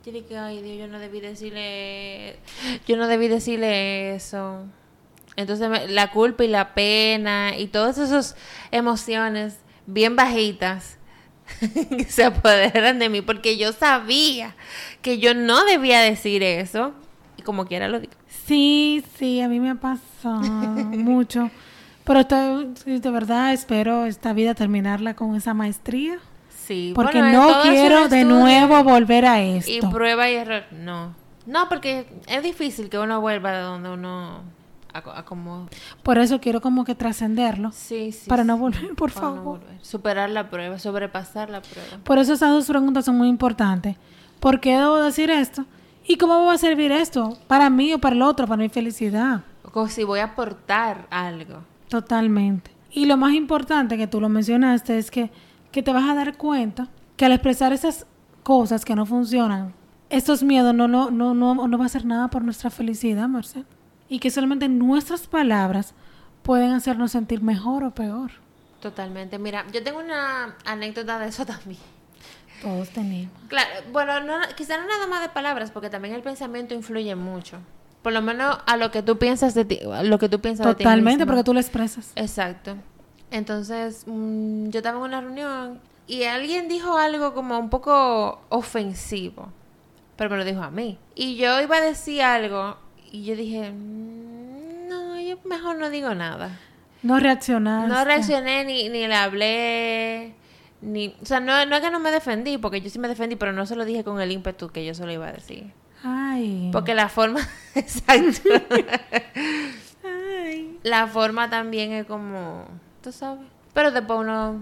Yo 0.04 0.12
dije, 0.12 0.36
ay 0.38 0.62
Dios, 0.62 0.78
yo 0.78 0.86
no 0.88 0.98
debí 1.00 1.20
decirle. 1.20 2.38
Yo 2.86 2.96
no 2.96 3.06
debí 3.08 3.26
decirle 3.28 4.14
eso. 4.14 4.64
Entonces 5.36 5.68
me- 5.68 5.88
la 5.88 6.10
culpa 6.10 6.44
y 6.44 6.48
la 6.48 6.74
pena 6.74 7.56
y 7.56 7.66
todas 7.68 7.98
esas 7.98 8.36
emociones 8.70 9.58
bien 9.88 10.14
bajitas 10.16 10.98
que 11.60 12.04
se 12.04 12.24
apoderan 12.24 12.98
de 12.98 13.08
mí 13.08 13.22
porque 13.22 13.56
yo 13.56 13.72
sabía 13.72 14.54
que 15.02 15.18
yo 15.18 15.34
no 15.34 15.64
debía 15.64 16.00
decir 16.00 16.42
eso 16.42 16.92
y 17.36 17.42
como 17.42 17.64
quiera 17.66 17.88
lo 17.88 17.98
digo. 18.00 18.12
Sí, 18.46 19.02
sí, 19.18 19.40
a 19.40 19.48
mí 19.48 19.58
me 19.60 19.70
ha 19.70 19.74
pasado 19.74 20.40
mucho. 20.92 21.50
Pero 22.04 22.26
te- 22.26 22.36
de 22.98 23.10
verdad 23.10 23.52
espero 23.52 24.06
esta 24.06 24.32
vida 24.32 24.54
terminarla 24.54 25.14
con 25.14 25.34
esa 25.36 25.52
maestría. 25.54 26.18
Sí, 26.66 26.92
Porque 26.94 27.18
bueno, 27.20 27.46
no 27.48 27.62
quiero 27.62 28.08
de 28.08 28.24
nuevo 28.24 28.82
volver 28.84 29.24
a 29.26 29.42
Y 29.42 29.56
esto. 29.56 29.88
prueba 29.90 30.28
y 30.30 30.34
error, 30.34 30.64
no. 30.70 31.14
No, 31.46 31.66
porque 31.70 32.06
es 32.26 32.42
difícil 32.42 32.90
que 32.90 32.98
uno 32.98 33.22
vuelva 33.22 33.52
de 33.52 33.60
donde 33.62 33.88
uno... 33.90 34.42
A, 34.98 35.18
a 35.18 35.24
como... 35.24 35.68
Por 36.02 36.18
eso 36.18 36.40
quiero 36.40 36.60
como 36.60 36.84
que 36.84 36.94
trascenderlo. 36.94 37.72
Sí, 37.72 38.12
sí. 38.12 38.28
Para 38.28 38.44
no 38.44 38.56
volver, 38.58 38.94
por 38.94 39.12
Para 39.12 39.26
no 39.28 39.34
favor. 39.36 39.60
volver. 39.60 39.78
Superar 39.84 40.30
la 40.30 40.50
prueba, 40.50 40.78
sobrepasar 40.78 41.50
la 41.50 41.62
prueba. 41.62 42.02
Por 42.04 42.18
eso 42.18 42.32
esas 42.34 42.50
dos 42.50 42.66
preguntas 42.66 43.04
son 43.04 43.16
muy 43.16 43.28
importantes. 43.28 43.96
¿Por 44.40 44.60
qué 44.60 44.76
debo 44.78 44.96
decir 44.98 45.30
esto? 45.30 45.64
¿Y 46.06 46.16
cómo 46.16 46.40
me 46.40 46.46
va 46.46 46.52
a 46.54 46.58
servir 46.58 46.92
esto? 46.92 47.36
¿Para 47.46 47.68
mí 47.70 47.92
o 47.92 47.98
para 47.98 48.16
el 48.16 48.22
otro? 48.22 48.46
Para 48.46 48.62
mi 48.62 48.68
felicidad. 48.68 49.42
Como 49.72 49.88
si 49.88 50.04
voy 50.04 50.20
a 50.20 50.24
aportar 50.24 51.06
algo. 51.10 51.62
Totalmente. 51.88 52.70
Y 52.90 53.04
lo 53.06 53.16
más 53.16 53.34
importante 53.34 53.96
que 53.98 54.06
tú 54.06 54.20
lo 54.20 54.28
mencionaste 54.28 54.96
es 54.96 55.10
que, 55.10 55.30
que 55.70 55.82
te 55.82 55.92
vas 55.92 56.08
a 56.08 56.14
dar 56.14 56.36
cuenta 56.36 56.88
que 57.16 57.26
al 57.26 57.32
expresar 57.32 57.72
esas 57.72 58.06
cosas 58.42 58.84
que 58.84 58.94
no 58.94 59.04
funcionan, 59.04 59.74
estos 60.08 60.42
miedos 60.42 60.74
no, 60.74 60.88
no, 60.88 61.10
no, 61.10 61.34
no, 61.34 61.68
no 61.68 61.78
va 61.78 61.84
a 61.84 61.86
hacer 61.86 62.06
nada 62.06 62.28
por 62.28 62.42
nuestra 62.42 62.70
felicidad, 62.70 63.28
Marcel. 63.28 63.66
Y 64.08 64.20
que 64.20 64.30
solamente 64.30 64.68
nuestras 64.68 65.26
palabras 65.26 65.94
pueden 66.42 66.72
hacernos 66.72 67.12
sentir 67.12 67.42
mejor 67.42 67.84
o 67.84 67.90
peor. 67.90 68.30
Totalmente. 68.80 69.38
Mira, 69.38 69.66
yo 69.72 69.82
tengo 69.82 69.98
una 69.98 70.56
anécdota 70.64 71.18
de 71.18 71.28
eso 71.28 71.44
también. 71.46 71.80
Todos 72.62 72.88
tenemos. 72.90 73.32
Claro, 73.48 73.68
bueno, 73.92 74.20
no, 74.20 74.38
quizá 74.56 74.78
no 74.78 74.86
nada 74.86 75.06
más 75.06 75.20
de 75.22 75.28
palabras, 75.28 75.70
porque 75.70 75.90
también 75.90 76.14
el 76.14 76.22
pensamiento 76.22 76.74
influye 76.74 77.14
mucho. 77.14 77.58
Por 78.02 78.12
lo 78.12 78.22
menos 78.22 78.58
a 78.66 78.76
lo 78.76 78.90
que 78.90 79.02
tú 79.02 79.18
piensas 79.18 79.54
de 79.54 79.64
ti, 79.64 79.80
a 79.92 80.02
lo 80.02 80.18
que 80.18 80.28
tú 80.28 80.40
piensas 80.40 80.66
de 80.66 80.74
ti 80.74 80.84
Totalmente, 80.84 81.26
porque 81.26 81.44
tú 81.44 81.52
lo 81.52 81.60
expresas. 81.60 82.12
Exacto. 82.16 82.76
Entonces, 83.30 84.04
mm, 84.06 84.70
yo 84.70 84.78
estaba 84.78 84.98
en 84.98 85.04
una 85.04 85.20
reunión 85.20 85.80
y 86.06 86.24
alguien 86.24 86.68
dijo 86.68 86.96
algo 86.96 87.34
como 87.34 87.58
un 87.58 87.68
poco 87.68 88.40
ofensivo, 88.48 89.52
pero 90.16 90.30
me 90.30 90.38
lo 90.38 90.44
dijo 90.44 90.62
a 90.62 90.70
mí. 90.70 90.98
Y 91.14 91.36
yo 91.36 91.60
iba 91.60 91.76
a 91.76 91.80
decir 91.80 92.22
algo 92.22 92.78
y 93.12 93.24
yo 93.24 93.36
dije, 93.36 93.70
"Mm, 93.70 94.88
no, 94.88 95.20
yo 95.20 95.38
mejor 95.44 95.76
no 95.78 95.90
digo 95.90 96.14
nada. 96.14 96.58
No 97.02 97.18
reaccionaste. 97.20 97.88
No 97.92 98.04
reaccioné 98.04 98.64
ni, 98.64 98.88
ni 98.88 99.06
le 99.06 99.14
hablé, 99.14 100.34
ni... 100.80 101.14
O 101.22 101.26
sea, 101.26 101.38
no, 101.40 101.64
no 101.66 101.76
es 101.76 101.82
que 101.82 101.90
no 101.90 102.00
me 102.00 102.10
defendí, 102.10 102.58
porque 102.58 102.80
yo 102.80 102.90
sí 102.90 102.98
me 102.98 103.08
defendí, 103.08 103.36
pero 103.36 103.52
no 103.52 103.66
se 103.66 103.76
lo 103.76 103.84
dije 103.84 104.02
con 104.02 104.20
el 104.20 104.32
ímpetu 104.32 104.68
que 104.70 104.84
yo 104.84 104.94
se 104.94 105.04
lo 105.06 105.12
iba 105.12 105.28
a 105.28 105.32
decir. 105.32 105.72
Ay. 106.02 106.70
Porque 106.72 106.94
la 106.94 107.08
forma... 107.08 107.40
Exacto. 107.74 108.48
Ay. 110.04 110.78
la 110.82 111.06
forma 111.06 111.50
también 111.50 111.92
es 111.92 112.06
como, 112.06 112.66
tú 113.02 113.12
sabes. 113.12 113.46
Pero 113.74 113.92
después 113.92 114.18
uno 114.18 114.60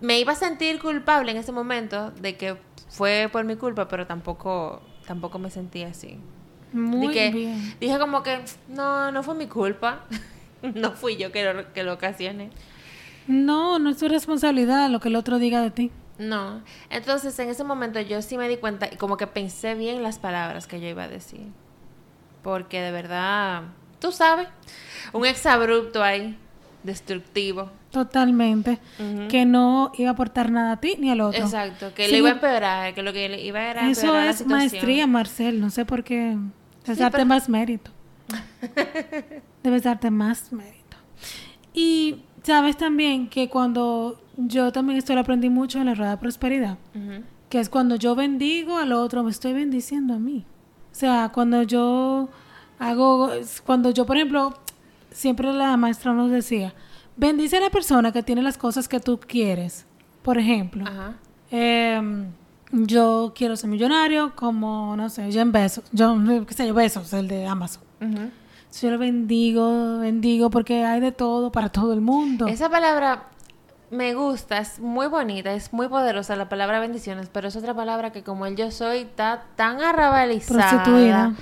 me 0.00 0.18
iba 0.18 0.32
a 0.32 0.36
sentir 0.36 0.80
culpable 0.80 1.30
en 1.30 1.36
ese 1.38 1.52
momento 1.52 2.10
de 2.12 2.36
que 2.36 2.56
fue 2.88 3.28
por 3.30 3.44
mi 3.44 3.56
culpa, 3.56 3.86
pero 3.88 4.06
tampoco 4.06 4.82
tampoco 5.06 5.38
me 5.38 5.50
sentí 5.50 5.82
así. 5.84 6.18
Muy 6.72 7.08
bien. 7.08 7.74
Dije 7.80 7.98
como 7.98 8.22
que 8.22 8.40
no, 8.68 9.10
no 9.10 9.22
fue 9.22 9.34
mi 9.34 9.46
culpa. 9.46 10.04
no 10.62 10.92
fui 10.92 11.16
yo 11.16 11.32
que 11.32 11.52
lo, 11.52 11.72
que 11.72 11.82
lo 11.82 11.94
ocasioné. 11.94 12.50
No, 13.26 13.78
no 13.78 13.90
es 13.90 13.98
tu 13.98 14.08
responsabilidad 14.08 14.88
lo 14.90 15.00
que 15.00 15.08
el 15.08 15.16
otro 15.16 15.38
diga 15.38 15.60
de 15.60 15.70
ti. 15.70 15.90
No. 16.18 16.62
Entonces, 16.90 17.38
en 17.38 17.48
ese 17.48 17.62
momento 17.62 18.00
yo 18.00 18.22
sí 18.22 18.36
me 18.36 18.48
di 18.48 18.56
cuenta 18.56 18.88
y 18.90 18.96
como 18.96 19.16
que 19.16 19.26
pensé 19.26 19.74
bien 19.74 20.02
las 20.02 20.18
palabras 20.18 20.66
que 20.66 20.80
yo 20.80 20.88
iba 20.88 21.04
a 21.04 21.08
decir. 21.08 21.46
Porque 22.42 22.80
de 22.80 22.90
verdad, 22.90 23.62
tú 24.00 24.12
sabes, 24.12 24.48
un 25.12 25.26
exabrupto 25.26 26.02
ahí, 26.02 26.36
destructivo. 26.82 27.70
Totalmente. 27.90 28.78
Que 29.28 29.46
no 29.46 29.92
iba 29.96 30.10
a 30.10 30.12
aportar 30.12 30.50
nada 30.50 30.72
a 30.72 30.80
ti 30.80 30.96
ni 30.98 31.10
al 31.10 31.20
otro. 31.20 31.42
Exacto, 31.42 31.92
que 31.94 32.06
Sí, 32.06 32.12
le 32.12 32.18
iba 32.18 32.28
a 32.30 32.32
empeorar, 32.32 32.94
que 32.94 33.02
lo 33.02 33.12
que 33.12 33.28
le 33.28 33.40
iba 33.40 33.60
era 33.60 33.88
Eso 33.88 34.06
empeorar 34.06 34.28
es 34.28 34.46
maestría, 34.46 35.06
Marcel. 35.06 35.60
No 35.60 35.70
sé 35.70 35.84
por 35.84 36.04
qué. 36.04 36.36
Debes 36.88 36.96
Sí, 36.98 37.02
darte 37.02 37.16
pero- 37.18 37.26
más 37.26 37.48
mérito. 37.48 37.90
Debes 39.62 39.82
darte 39.82 40.10
más 40.10 40.52
mérito. 40.52 40.96
Y 41.74 42.22
sabes 42.42 42.76
también 42.76 43.28
que 43.28 43.48
cuando 43.48 44.20
yo 44.36 44.72
también 44.72 44.98
esto 44.98 45.14
lo 45.14 45.20
aprendí 45.20 45.48
mucho 45.50 45.78
en 45.78 45.86
la 45.86 45.94
rueda 45.94 46.12
de 46.12 46.16
prosperidad, 46.16 46.78
que 47.48 47.60
es 47.60 47.68
cuando 47.68 47.96
yo 47.96 48.14
bendigo 48.14 48.78
al 48.78 48.92
otro, 48.92 49.22
me 49.22 49.30
estoy 49.30 49.52
bendiciendo 49.52 50.14
a 50.14 50.18
mí. 50.18 50.44
O 50.92 50.94
sea, 50.94 51.30
cuando 51.32 51.62
yo 51.62 52.28
hago, 52.78 53.30
cuando 53.64 53.90
yo, 53.90 54.06
por 54.06 54.16
ejemplo, 54.16 54.54
siempre 55.10 55.52
la 55.52 55.76
maestra 55.76 56.12
nos 56.12 56.30
decía, 56.30 56.74
bendice 57.16 57.56
a 57.58 57.60
la 57.60 57.70
persona 57.70 58.12
que 58.12 58.22
tiene 58.22 58.42
las 58.42 58.58
cosas 58.58 58.88
que 58.88 59.00
tú 59.00 59.18
quieres. 59.20 59.86
Por 60.22 60.38
ejemplo, 60.38 60.84
Ajá. 60.86 61.14
Em, 61.50 62.26
yo 62.72 63.32
quiero 63.34 63.56
ser 63.56 63.70
millonario 63.70 64.34
como, 64.34 64.96
no 64.96 65.08
sé, 65.08 65.30
Jeff 65.32 65.50
Bezos, 65.50 65.84
yo, 65.92 66.16
qué 66.46 66.54
sé 66.54 66.66
yo, 66.66 66.74
Bezos, 66.74 67.12
el 67.12 67.28
de 67.28 67.46
Amazon. 67.46 67.82
Ujú. 68.00 68.30
Yo 68.80 68.90
lo 68.90 68.98
bendigo, 68.98 69.98
bendigo 69.98 70.50
porque 70.50 70.84
hay 70.84 71.00
de 71.00 71.12
todo 71.12 71.50
para 71.50 71.70
todo 71.70 71.92
el 71.92 72.00
mundo. 72.00 72.46
Esa 72.46 72.68
palabra 72.68 73.24
me 73.90 74.14
gusta, 74.14 74.58
es 74.58 74.78
muy 74.78 75.06
bonita, 75.06 75.52
es 75.52 75.72
muy 75.72 75.88
poderosa 75.88 76.36
la 76.36 76.48
palabra 76.48 76.78
bendiciones, 76.78 77.30
pero 77.32 77.48
es 77.48 77.56
otra 77.56 77.74
palabra 77.74 78.12
que 78.12 78.22
como 78.22 78.46
el 78.46 78.56
yo 78.56 78.70
soy 78.70 78.98
está 78.98 79.44
tan 79.56 79.80
arrabalizada. 79.80 80.70
Prostituida. 80.70 81.34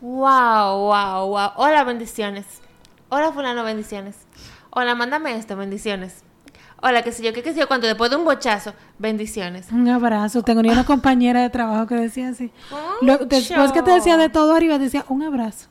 Wow, 0.00 0.90
wow, 0.90 1.26
wow. 1.28 1.50
Hola, 1.56 1.84
bendiciones. 1.84 2.44
Hola, 3.08 3.32
fulano, 3.32 3.64
bendiciones. 3.64 4.16
Hola, 4.70 4.94
mándame 4.94 5.36
esto, 5.36 5.56
bendiciones. 5.56 6.22
Hola, 6.82 7.02
qué 7.02 7.10
sé 7.10 7.22
yo, 7.22 7.32
qué 7.32 7.42
sé 7.42 7.58
yo, 7.58 7.66
cuánto 7.66 7.86
después 7.86 8.10
de 8.10 8.16
un 8.16 8.24
bochazo, 8.24 8.74
bendiciones. 8.98 9.72
Un 9.72 9.88
abrazo. 9.88 10.42
Tengo 10.42 10.62
ni 10.62 10.68
una 10.68 10.84
compañera 10.84 11.40
de 11.40 11.50
trabajo 11.50 11.86
que 11.86 11.94
decía 11.94 12.28
así. 12.28 12.52
Luego, 13.00 13.24
después 13.24 13.72
que 13.72 13.82
te 13.82 13.92
decía 13.92 14.16
de 14.16 14.28
todo 14.28 14.54
arriba, 14.54 14.78
decía 14.78 15.04
un 15.08 15.22
abrazo. 15.22 15.68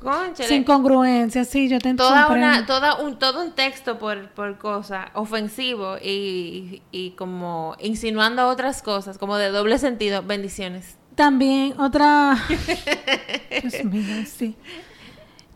Cónchale. 0.00 0.48
Sin 0.48 0.62
congruencia, 0.62 1.44
sí, 1.44 1.68
yo 1.68 1.80
te 1.80 1.92
toda 1.94 2.26
comprendo. 2.26 2.58
una, 2.58 2.66
toda 2.66 2.94
un, 3.00 3.18
todo 3.18 3.42
un 3.42 3.52
texto 3.52 3.98
por, 3.98 4.28
por 4.30 4.56
cosa 4.56 5.10
ofensivo 5.14 5.96
y, 6.00 6.82
y 6.92 7.10
como 7.12 7.74
insinuando 7.80 8.46
otras 8.46 8.80
cosas, 8.80 9.18
como 9.18 9.36
de 9.36 9.48
doble 9.48 9.76
sentido, 9.78 10.22
bendiciones. 10.22 10.96
También 11.16 11.74
otra... 11.80 12.36
Dios 13.60 13.84
mío, 13.84 14.24
sí. 14.24 14.54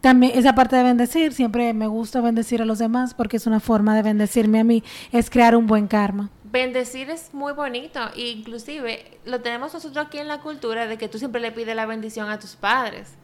También 0.03 0.33
esa 0.35 0.53
parte 0.57 0.75
de 0.75 0.83
bendecir, 0.83 1.33
siempre 1.33 1.73
me 1.73 1.87
gusta 1.87 2.21
bendecir 2.21 2.61
a 2.61 2.65
los 2.65 2.81
demás 2.81 3.15
porque 3.15 3.37
es 3.37 3.47
una 3.47 3.61
forma 3.61 3.95
de 3.95 4.03
bendecirme 4.03 4.59
a 4.59 4.65
mí, 4.65 4.83
es 5.13 5.31
crear 5.31 5.55
un 5.55 5.69
buen 5.69 5.87
karma. 5.87 6.29
Bendecir 6.43 7.09
es 7.09 7.33
muy 7.33 7.53
bonito, 7.53 8.01
e 8.17 8.31
inclusive 8.31 9.19
lo 9.25 9.41
tenemos 9.41 9.73
nosotros 9.73 10.05
aquí 10.05 10.19
en 10.19 10.27
la 10.27 10.41
cultura 10.41 10.89
de 10.89 10.99
que 10.99 11.09
tú 11.09 11.19
siempre 11.19 11.41
le 11.41 11.53
pides 11.53 11.77
la 11.77 11.87
bendición 11.87 12.29
a 12.29 12.41
tus 12.41 12.57
padres. 12.57 13.15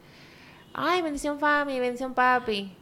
Ay, 0.72 1.02
bendición 1.02 1.38
mami, 1.40 1.80
bendición 1.80 2.14
papi. 2.14 2.72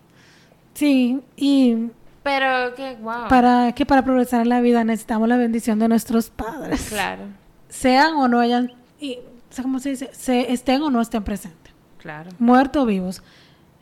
Sí, 0.75 1.23
y 1.35 1.89
Pero 2.23 2.75
que, 2.75 2.97
wow. 2.97 3.29
para 3.31 3.73
que 3.73 3.87
para 3.87 4.05
progresar 4.05 4.43
en 4.43 4.51
la 4.51 4.61
vida 4.61 4.85
necesitamos 4.85 5.27
la 5.27 5.39
bendición 5.39 5.79
de 5.79 5.89
nuestros 5.89 6.29
padres. 6.29 6.91
Claro, 6.91 7.23
Sean 7.71 8.13
o 8.17 8.29
no 8.29 8.41
hayan, 8.41 8.75
y, 9.01 9.21
¿cómo 9.63 9.79
se 9.79 9.89
dice? 9.89 10.11
Se, 10.13 10.53
estén 10.53 10.83
o 10.83 10.91
no 10.91 11.01
estén 11.01 11.25
presentes. 11.25 11.73
claro. 11.97 12.29
Muertos 12.39 12.83
o 12.83 12.87
vivos. 12.87 13.23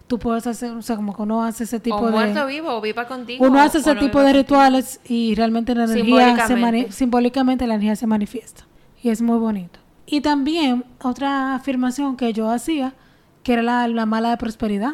Tú 0.07 0.19
puedes 0.19 0.47
hacer, 0.47 0.71
o 0.73 0.83
sea, 0.83 0.97
como 0.97 1.17
que 1.17 1.23
uno 1.23 1.43
hace 1.43 1.65
ese 1.65 1.81
tipo 1.81 1.97
o 1.97 2.07
de... 2.07 2.13
muerto 2.13 2.47
vivo 2.47 2.69
o 2.75 2.81
viva 2.81 3.07
contigo. 3.07 3.45
Uno 3.47 3.61
hace 3.61 3.79
ese 3.79 3.95
tipo 3.95 4.19
de 4.19 4.27
contigo. 4.27 4.33
rituales 4.43 5.01
y 5.09 5.35
realmente 5.35 5.75
la 5.75 5.85
energía 5.85 6.47
se 6.47 6.55
mani- 6.55 6.87
Simbólicamente. 6.87 6.93
simbólicamente 6.93 7.67
la 7.67 7.75
energía 7.75 7.97
se 7.97 8.07
manifiesta 8.07 8.65
y 9.03 9.09
es 9.09 9.23
muy 9.23 9.39
bonito. 9.39 9.79
Y 10.07 10.21
también 10.21 10.85
otra 11.03 11.55
afirmación 11.55 12.17
que 12.19 12.35
yo 12.35 12.51
hacía, 12.51 12.93
que 13.43 13.55
era 13.55 13.63
la, 13.63 13.89
la 13.89 14.05
mala 14.05 14.29
de 14.31 14.37
prosperidad, 14.37 14.93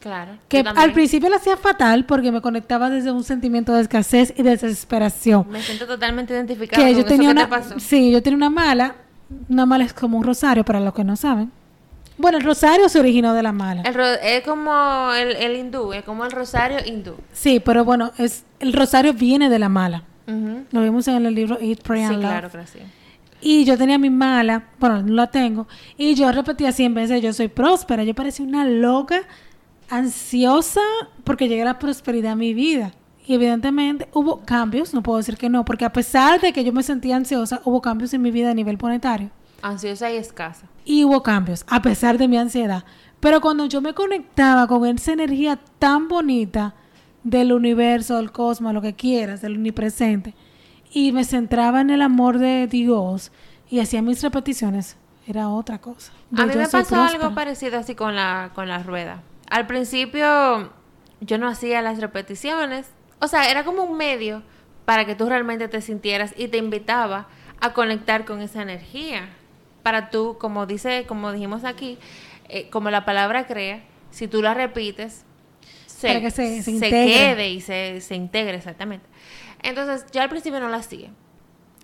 Claro. 0.00 0.32
que 0.48 0.60
al 0.60 0.92
principio 0.92 1.28
la 1.30 1.36
hacía 1.36 1.56
fatal 1.56 2.04
porque 2.04 2.30
me 2.30 2.40
conectaba 2.42 2.90
desde 2.90 3.10
un 3.10 3.24
sentimiento 3.24 3.72
de 3.72 3.80
escasez 3.80 4.34
y 4.36 4.42
de 4.42 4.50
desesperación. 4.50 5.46
Me 5.50 5.62
siento 5.62 5.86
totalmente 5.86 6.32
identificada 6.34 6.76
Que 6.80 6.90
con 6.92 7.00
yo 7.00 7.00
eso 7.00 7.08
tenía 7.08 7.30
que 7.30 7.34
te 7.34 7.40
una, 7.40 7.48
pasó. 7.48 7.80
sí, 7.80 8.12
yo 8.12 8.22
tenía 8.22 8.36
una 8.36 8.50
mala, 8.50 8.94
una 9.48 9.64
mala 9.66 9.84
es 9.84 9.94
como 9.94 10.18
un 10.18 10.24
rosario 10.24 10.62
para 10.64 10.78
los 10.78 10.92
que 10.94 11.02
no 11.04 11.16
saben. 11.16 11.50
Bueno, 12.16 12.38
el 12.38 12.44
rosario 12.44 12.88
se 12.88 13.00
originó 13.00 13.34
de 13.34 13.42
la 13.42 13.52
mala. 13.52 13.82
El 13.82 13.94
ro- 13.94 14.04
es 14.22 14.42
como 14.44 15.10
el, 15.12 15.34
el 15.36 15.56
hindú, 15.56 15.92
es 15.92 16.04
como 16.04 16.24
el 16.24 16.30
rosario 16.30 16.78
hindú. 16.86 17.16
Sí, 17.32 17.60
pero 17.60 17.84
bueno, 17.84 18.12
es 18.18 18.44
el 18.60 18.72
rosario 18.72 19.12
viene 19.14 19.48
de 19.50 19.58
la 19.58 19.68
mala. 19.68 20.04
Lo 20.70 20.80
vimos 20.82 21.06
en 21.08 21.26
el 21.26 21.34
libro 21.34 21.58
Eat, 21.60 21.82
Pray 21.82 22.06
Sí, 22.06 22.12
Love. 22.14 22.20
claro, 22.20 22.50
sí. 22.72 22.78
Y 23.42 23.64
yo 23.66 23.76
tenía 23.76 23.98
mi 23.98 24.08
mala, 24.08 24.68
bueno, 24.80 25.02
no 25.02 25.12
la 25.12 25.26
tengo, 25.26 25.66
y 25.98 26.14
yo 26.14 26.32
repetía 26.32 26.72
100 26.72 26.94
veces, 26.94 27.20
yo 27.22 27.32
soy 27.34 27.48
próspera. 27.48 28.04
Yo 28.04 28.14
parecía 28.14 28.46
una 28.46 28.64
loca, 28.64 29.20
ansiosa, 29.90 30.80
porque 31.24 31.48
llegue 31.48 31.64
la 31.64 31.78
prosperidad 31.78 32.32
a 32.32 32.36
mi 32.36 32.54
vida. 32.54 32.92
Y 33.26 33.34
evidentemente 33.34 34.08
hubo 34.12 34.40
cambios, 34.44 34.92
no 34.94 35.02
puedo 35.02 35.18
decir 35.18 35.36
que 35.36 35.48
no, 35.48 35.64
porque 35.64 35.84
a 35.84 35.92
pesar 35.92 36.40
de 36.40 36.52
que 36.52 36.64
yo 36.64 36.72
me 36.72 36.82
sentía 36.82 37.16
ansiosa, 37.16 37.60
hubo 37.64 37.80
cambios 37.80 38.12
en 38.14 38.22
mi 38.22 38.30
vida 38.30 38.50
a 38.50 38.54
nivel 38.54 38.76
planetario. 38.78 39.30
Ansiosa 39.64 40.12
y 40.12 40.16
escasa. 40.16 40.66
Y 40.84 41.04
hubo 41.04 41.22
cambios, 41.22 41.64
a 41.68 41.80
pesar 41.80 42.18
de 42.18 42.28
mi 42.28 42.36
ansiedad. 42.36 42.84
Pero 43.20 43.40
cuando 43.40 43.64
yo 43.64 43.80
me 43.80 43.94
conectaba 43.94 44.66
con 44.66 44.84
esa 44.84 45.12
energía 45.12 45.58
tan 45.78 46.08
bonita 46.08 46.74
del 47.22 47.52
universo, 47.52 48.16
del 48.16 48.30
cosmos, 48.30 48.74
lo 48.74 48.82
que 48.82 48.94
quieras, 48.94 49.40
del 49.40 49.56
omnipresente, 49.56 50.34
y 50.92 51.12
me 51.12 51.24
centraba 51.24 51.80
en 51.80 51.88
el 51.88 52.02
amor 52.02 52.38
de 52.38 52.66
Dios 52.66 53.32
y 53.70 53.80
hacía 53.80 54.02
mis 54.02 54.22
repeticiones, 54.22 54.98
era 55.26 55.48
otra 55.48 55.80
cosa. 55.80 56.12
A 56.36 56.44
mí 56.44 56.54
me 56.54 56.68
pasó 56.68 56.94
próspera. 56.94 57.06
algo 57.06 57.34
parecido 57.34 57.78
así 57.78 57.94
con 57.94 58.14
la, 58.14 58.50
con 58.54 58.68
la 58.68 58.82
rueda. 58.82 59.22
Al 59.48 59.66
principio 59.66 60.70
yo 61.20 61.38
no 61.38 61.48
hacía 61.48 61.80
las 61.80 62.00
repeticiones. 62.00 62.90
O 63.20 63.28
sea, 63.28 63.50
era 63.50 63.64
como 63.64 63.84
un 63.84 63.96
medio 63.96 64.42
para 64.84 65.06
que 65.06 65.14
tú 65.14 65.26
realmente 65.26 65.68
te 65.68 65.80
sintieras 65.80 66.34
y 66.36 66.48
te 66.48 66.58
invitaba 66.58 67.28
a 67.60 67.72
conectar 67.72 68.26
con 68.26 68.42
esa 68.42 68.60
energía. 68.60 69.30
Para 69.84 70.10
tú, 70.10 70.36
como 70.40 70.66
dice, 70.66 71.04
como 71.06 71.30
dijimos 71.30 71.62
aquí, 71.62 71.98
eh, 72.48 72.68
como 72.70 72.90
la 72.90 73.04
palabra 73.04 73.46
crea, 73.46 73.84
si 74.10 74.26
tú 74.26 74.42
la 74.42 74.52
repites, 74.54 75.24
se, 75.86 76.08
Para 76.08 76.20
que 76.20 76.30
se- 76.32 76.62
se 76.64 76.78
se 76.80 76.90
quede 76.90 77.50
y 77.50 77.60
se, 77.60 78.00
se 78.00 78.16
integre 78.16 78.56
exactamente. 78.56 79.06
Entonces, 79.62 80.04
yo 80.12 80.20
al 80.22 80.28
principio 80.28 80.58
no 80.58 80.68
la 80.68 80.78
hacía. 80.78 81.10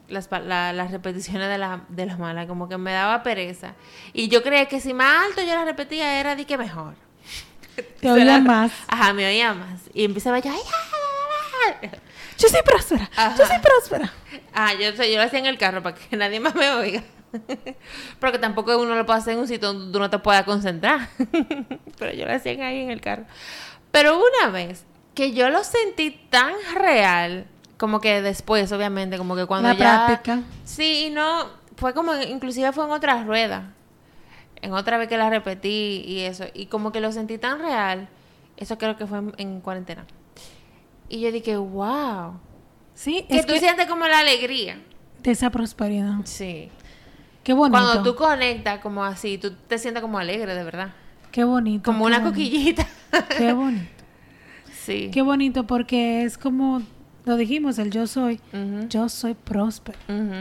Las, 0.09 0.29
la- 0.33 0.73
las 0.73 0.91
repeticiones 0.91 1.49
de 1.49 1.57
la, 1.59 1.85
de 1.89 2.07
la 2.07 2.17
mala, 2.17 2.47
como 2.49 2.69
que 2.69 2.77
me 2.79 2.91
daba 2.93 3.23
pereza. 3.23 3.75
Y 4.13 4.27
yo 4.29 4.43
creía 4.43 4.67
que 4.67 4.81
si 4.81 4.93
más 4.93 5.27
alto 5.29 5.41
yo 5.43 5.55
la 5.55 5.65
repetía, 5.65 6.19
era 6.19 6.35
de 6.35 6.45
que 6.47 6.59
mejor. 6.59 6.95
Te 8.01 8.11
oía 8.11 8.25
Será- 8.25 8.39
más. 8.41 8.73
Ajá, 8.89 9.13
me 9.13 9.25
oía 9.27 9.55
más. 9.55 9.83
Y 9.95 10.05
empezaba 10.05 10.41
yo, 10.41 10.51
"Ay, 10.51 10.59
ay, 10.59 11.79
ay, 11.83 11.91
ay". 11.93 11.99
Yo 12.39 12.49
soy 12.49 12.63
próspera, 12.65 13.09
Ajá. 13.17 13.37
yo 13.39 13.47
soy 13.47 13.59
próspera. 13.61 14.13
Ah, 14.53 14.73
yo, 14.75 14.91
yo 14.91 15.17
lo 15.17 15.23
hacía 15.23 15.39
en 15.39 15.47
el 15.47 15.59
carro 15.59 15.83
para 15.83 15.95
que 15.97 16.17
nadie 16.17 16.41
más 16.41 16.55
me 16.55 16.71
oiga. 16.73 17.03
Porque 18.21 18.39
tampoco 18.39 18.77
uno 18.79 18.95
lo 18.95 19.07
puede 19.07 19.19
hacer 19.19 19.35
en 19.35 19.41
un 19.41 19.49
sitio 19.49 19.73
donde 19.73 19.93
tú 19.93 19.99
no 19.99 20.11
te 20.11 20.19
puedas 20.19 20.45
concentrar. 20.45 21.09
Pero 21.99 22.13
yo 22.13 22.27
lo 22.27 22.33
hacía 22.35 22.53
ahí 22.67 22.81
en 22.81 22.91
el 22.91 23.01
carro. 23.01 23.25
Pero 23.91 24.19
una 24.19 24.51
vez 24.53 24.85
que 25.15 25.33
yo 25.33 25.49
lo 25.51 25.63
sentí 25.65 26.11
tan 26.31 26.55
real, 26.75 27.47
como 27.77 28.01
que 28.01 28.23
después, 28.23 28.71
obviamente, 28.73 29.19
como 29.19 29.37
que 29.37 29.47
cuando 29.47 29.69
La 29.71 29.75
ya... 29.75 30.07
práctica. 30.07 30.43
Sí, 30.65 31.07
y 31.07 31.11
no, 31.11 31.47
fue 31.77 31.95
como, 31.95 32.15
inclusive 32.23 32.73
fue 32.73 32.85
en 32.85 32.91
otra 32.91 33.23
rueda. 33.25 33.73
En 34.63 34.73
otra 34.75 34.99
vez 34.99 35.09
que 35.09 35.17
la 35.17 35.31
repetí 35.31 36.03
y 36.07 36.21
eso. 36.21 36.45
Y 36.53 36.67
como 36.67 36.93
que 36.93 37.01
lo 37.01 37.11
sentí 37.13 37.39
tan 37.39 37.59
real. 37.61 38.09
Eso 38.57 38.77
creo 38.77 38.97
que 38.97 39.07
fue 39.07 39.19
en, 39.19 39.35
en 39.39 39.61
cuarentena. 39.61 40.05
Y 41.09 41.21
yo 41.21 41.33
dije, 41.33 41.57
wow. 41.57 42.39
Sí, 42.95 43.25
Que 43.29 43.39
es 43.39 43.47
tú 43.47 43.55
que 43.55 43.61
sientes 43.61 43.87
como 43.87 44.07
la 44.07 44.19
alegría. 44.19 44.79
de 45.23 45.31
esa 45.31 45.49
prosperidad. 45.51 46.17
Sí. 46.25 46.71
Qué 47.43 47.53
bonito. 47.53 47.79
Cuando 47.83 48.03
tú 48.03 48.17
conectas 48.17 48.81
como 48.81 49.05
así, 49.05 49.39
tú 49.39 49.53
te 49.67 49.79
sientes 49.79 50.03
como 50.03 50.19
alegre, 50.19 50.55
de 50.55 50.63
verdad. 50.65 50.91
Qué 51.33 51.45
bonito. 51.45 51.85
Como 51.91 52.01
qué 52.01 52.07
una 52.07 52.19
bonito. 52.19 52.31
coquillita. 52.33 52.87
Qué 53.39 53.53
bonito. 53.53 54.05
sí. 54.73 55.11
Qué 55.13 55.23
bonito 55.23 55.67
porque 55.67 56.25
es 56.25 56.37
como 56.39 56.83
lo 57.25 57.37
dijimos, 57.37 57.79
el 57.79 57.91
yo 57.91 58.07
soy. 58.07 58.41
Yo 58.89 59.09
soy 59.09 59.35
próspero. 59.35 59.99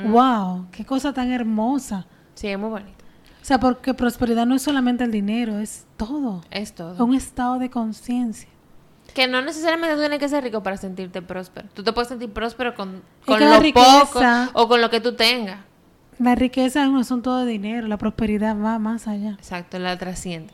Wow, 0.08 0.68
qué 0.72 0.86
cosa 0.86 1.14
tan 1.14 1.32
hermosa. 1.32 2.06
Sí, 2.36 2.48
es 2.48 2.58
muy 2.60 2.70
bonito. 2.70 2.92
O 3.42 3.46
sea, 3.50 3.60
porque 3.60 3.94
prosperidad 3.94 4.46
no 4.46 4.56
es 4.56 4.62
solamente 4.62 5.04
el 5.04 5.12
dinero, 5.12 5.60
es 5.60 5.86
todo. 5.98 6.42
Es 6.52 6.74
todo. 6.76 7.04
Un 7.04 7.16
estado 7.16 7.58
de 7.60 7.70
conciencia. 7.70 8.50
Que 9.14 9.28
no 9.28 9.42
necesariamente 9.42 9.96
tú 9.96 10.02
tienes 10.02 10.20
que 10.20 10.30
ser 10.30 10.44
rico 10.44 10.62
para 10.62 10.78
sentirte 10.78 11.22
próspero. 11.22 11.68
Tú 11.74 11.84
te 11.84 11.92
puedes 11.94 12.10
sentir 12.10 12.32
próspero 12.32 12.76
con, 12.76 13.02
con 13.26 13.40
lo 13.40 13.60
riqueza- 13.60 14.06
poco 14.12 14.22
o 14.54 14.68
con 14.68 14.82
lo 14.82 14.90
que 14.90 15.00
tú 15.02 15.16
tengas. 15.16 15.60
La 16.20 16.36
riqueza 16.36 16.84
es 16.84 16.90
un 16.90 16.98
asunto 16.98 17.38
de 17.38 17.46
dinero, 17.50 17.88
la 17.88 17.98
prosperidad 17.98 18.58
va 18.60 18.78
más 18.78 19.08
allá. 19.08 19.32
Exacto, 19.32 19.80
la 19.80 19.98
trasciende. 19.98 20.52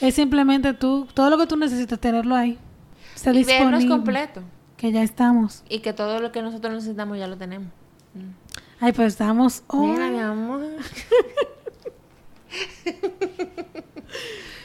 Es 0.00 0.14
simplemente 0.14 0.74
tú, 0.74 1.08
todo 1.14 1.30
lo 1.30 1.38
que 1.38 1.46
tú 1.46 1.56
necesitas 1.56 1.98
tenerlo 1.98 2.34
ahí. 2.34 2.58
Está 3.14 3.32
Y 3.32 3.42
vernos 3.44 3.80
disponible. 3.80 3.88
completo. 3.88 4.42
Que 4.76 4.92
ya 4.92 5.02
estamos. 5.02 5.64
Y 5.68 5.80
que 5.80 5.92
todo 5.92 6.20
lo 6.20 6.30
que 6.30 6.40
nosotros 6.42 6.72
necesitamos 6.72 7.18
ya 7.18 7.26
lo 7.26 7.36
tenemos. 7.36 7.68
Mm. 8.14 8.30
Ay, 8.80 8.92
pues 8.92 9.08
estamos 9.14 9.64
hoy. 9.66 9.88
Mira, 9.88 10.08
mi 10.08 10.18
amor. 10.20 10.60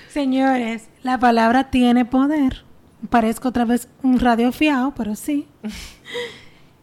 Señores, 0.09 0.87
la 1.01 1.17
palabra 1.19 1.71
tiene 1.71 2.05
poder. 2.05 2.63
Parezco 3.09 3.49
otra 3.49 3.65
vez 3.65 3.87
un 4.03 4.19
radio 4.19 4.51
fiado, 4.51 4.93
pero 4.95 5.15
sí. 5.15 5.47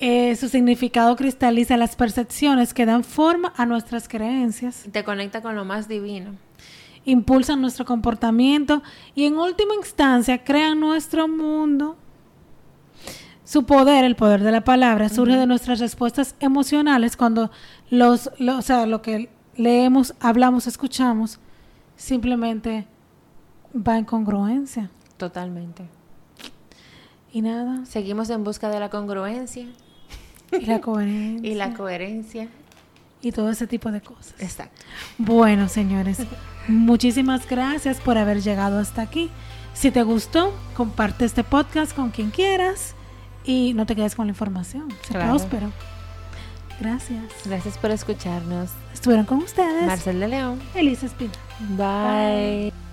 Eh, 0.02 0.34
su 0.36 0.48
significado 0.48 1.14
cristaliza 1.14 1.76
las 1.76 1.94
percepciones 1.94 2.72
que 2.72 2.86
dan 2.86 3.04
forma 3.04 3.52
a 3.56 3.66
nuestras 3.66 4.08
creencias, 4.08 4.86
Te 4.90 5.04
conecta 5.04 5.42
con 5.42 5.54
lo 5.56 5.66
más 5.66 5.88
divino. 5.88 6.36
impulsan 7.04 7.60
nuestro 7.60 7.84
comportamiento 7.84 8.82
y 9.14 9.24
en 9.26 9.36
última 9.36 9.74
instancia 9.74 10.42
crean 10.42 10.80
nuestro 10.80 11.28
mundo. 11.28 11.96
Su 13.44 13.64
poder, 13.66 14.04
el 14.04 14.16
poder 14.16 14.42
de 14.42 14.52
la 14.52 14.62
palabra, 14.62 15.08
surge 15.10 15.36
de 15.36 15.46
nuestras 15.46 15.80
respuestas 15.80 16.34
emocionales 16.40 17.16
cuando 17.16 17.50
los, 17.90 18.30
lo- 18.38 18.56
o 18.58 18.62
sea, 18.62 18.86
lo 18.86 19.02
que 19.02 19.28
leemos, 19.56 20.14
hablamos, 20.20 20.66
escuchamos, 20.66 21.40
simplemente 21.96 22.86
va 23.74 23.98
en 23.98 24.04
congruencia. 24.06 24.88
Totalmente. 25.18 25.84
Y 27.32 27.42
nada, 27.42 27.84
Seguimos 27.86 28.30
en 28.30 28.44
busca 28.44 28.70
de 28.70 28.80
la 28.80 28.88
congruencia 28.88 29.66
y 30.52 30.66
la 30.66 30.80
coherencia 30.80 31.50
y 31.50 31.54
la 31.54 31.72
coherencia. 31.74 32.48
y 33.22 33.32
todo 33.32 33.50
ese 33.50 33.66
tipo 33.66 33.90
de 33.92 34.00
cosas. 34.00 34.34
Exacto. 34.38 34.82
Bueno, 35.18 35.68
señores, 35.68 36.18
muchísimas 36.68 37.48
gracias 37.48 38.00
por 38.00 38.16
haber 38.18 38.42
llegado 38.42 38.78
hasta 38.78 39.02
aquí. 39.02 39.30
Si 39.74 39.90
te 39.90 40.02
gustó, 40.02 40.52
comparte 40.76 41.24
este 41.24 41.44
podcast 41.44 41.94
con 41.94 42.10
quien 42.10 42.30
quieras 42.30 42.94
y 43.44 43.72
no 43.74 43.86
te 43.86 43.94
quedes 43.96 44.14
con 44.14 44.26
la 44.26 44.30
información. 44.30 44.88
Sé 45.02 45.14
Claro. 45.14 45.30
próspero. 45.30 45.70
Gracias. 46.80 47.22
Gracias 47.44 47.76
por 47.78 47.90
escucharnos. 47.90 48.70
Estuvieron 48.94 49.26
con 49.26 49.38
ustedes 49.38 49.86
Marcel 49.86 50.18
de 50.20 50.28
León. 50.28 50.58
Elisa 50.74 51.06
Espina. 51.06 51.32
Bye. 51.76 52.89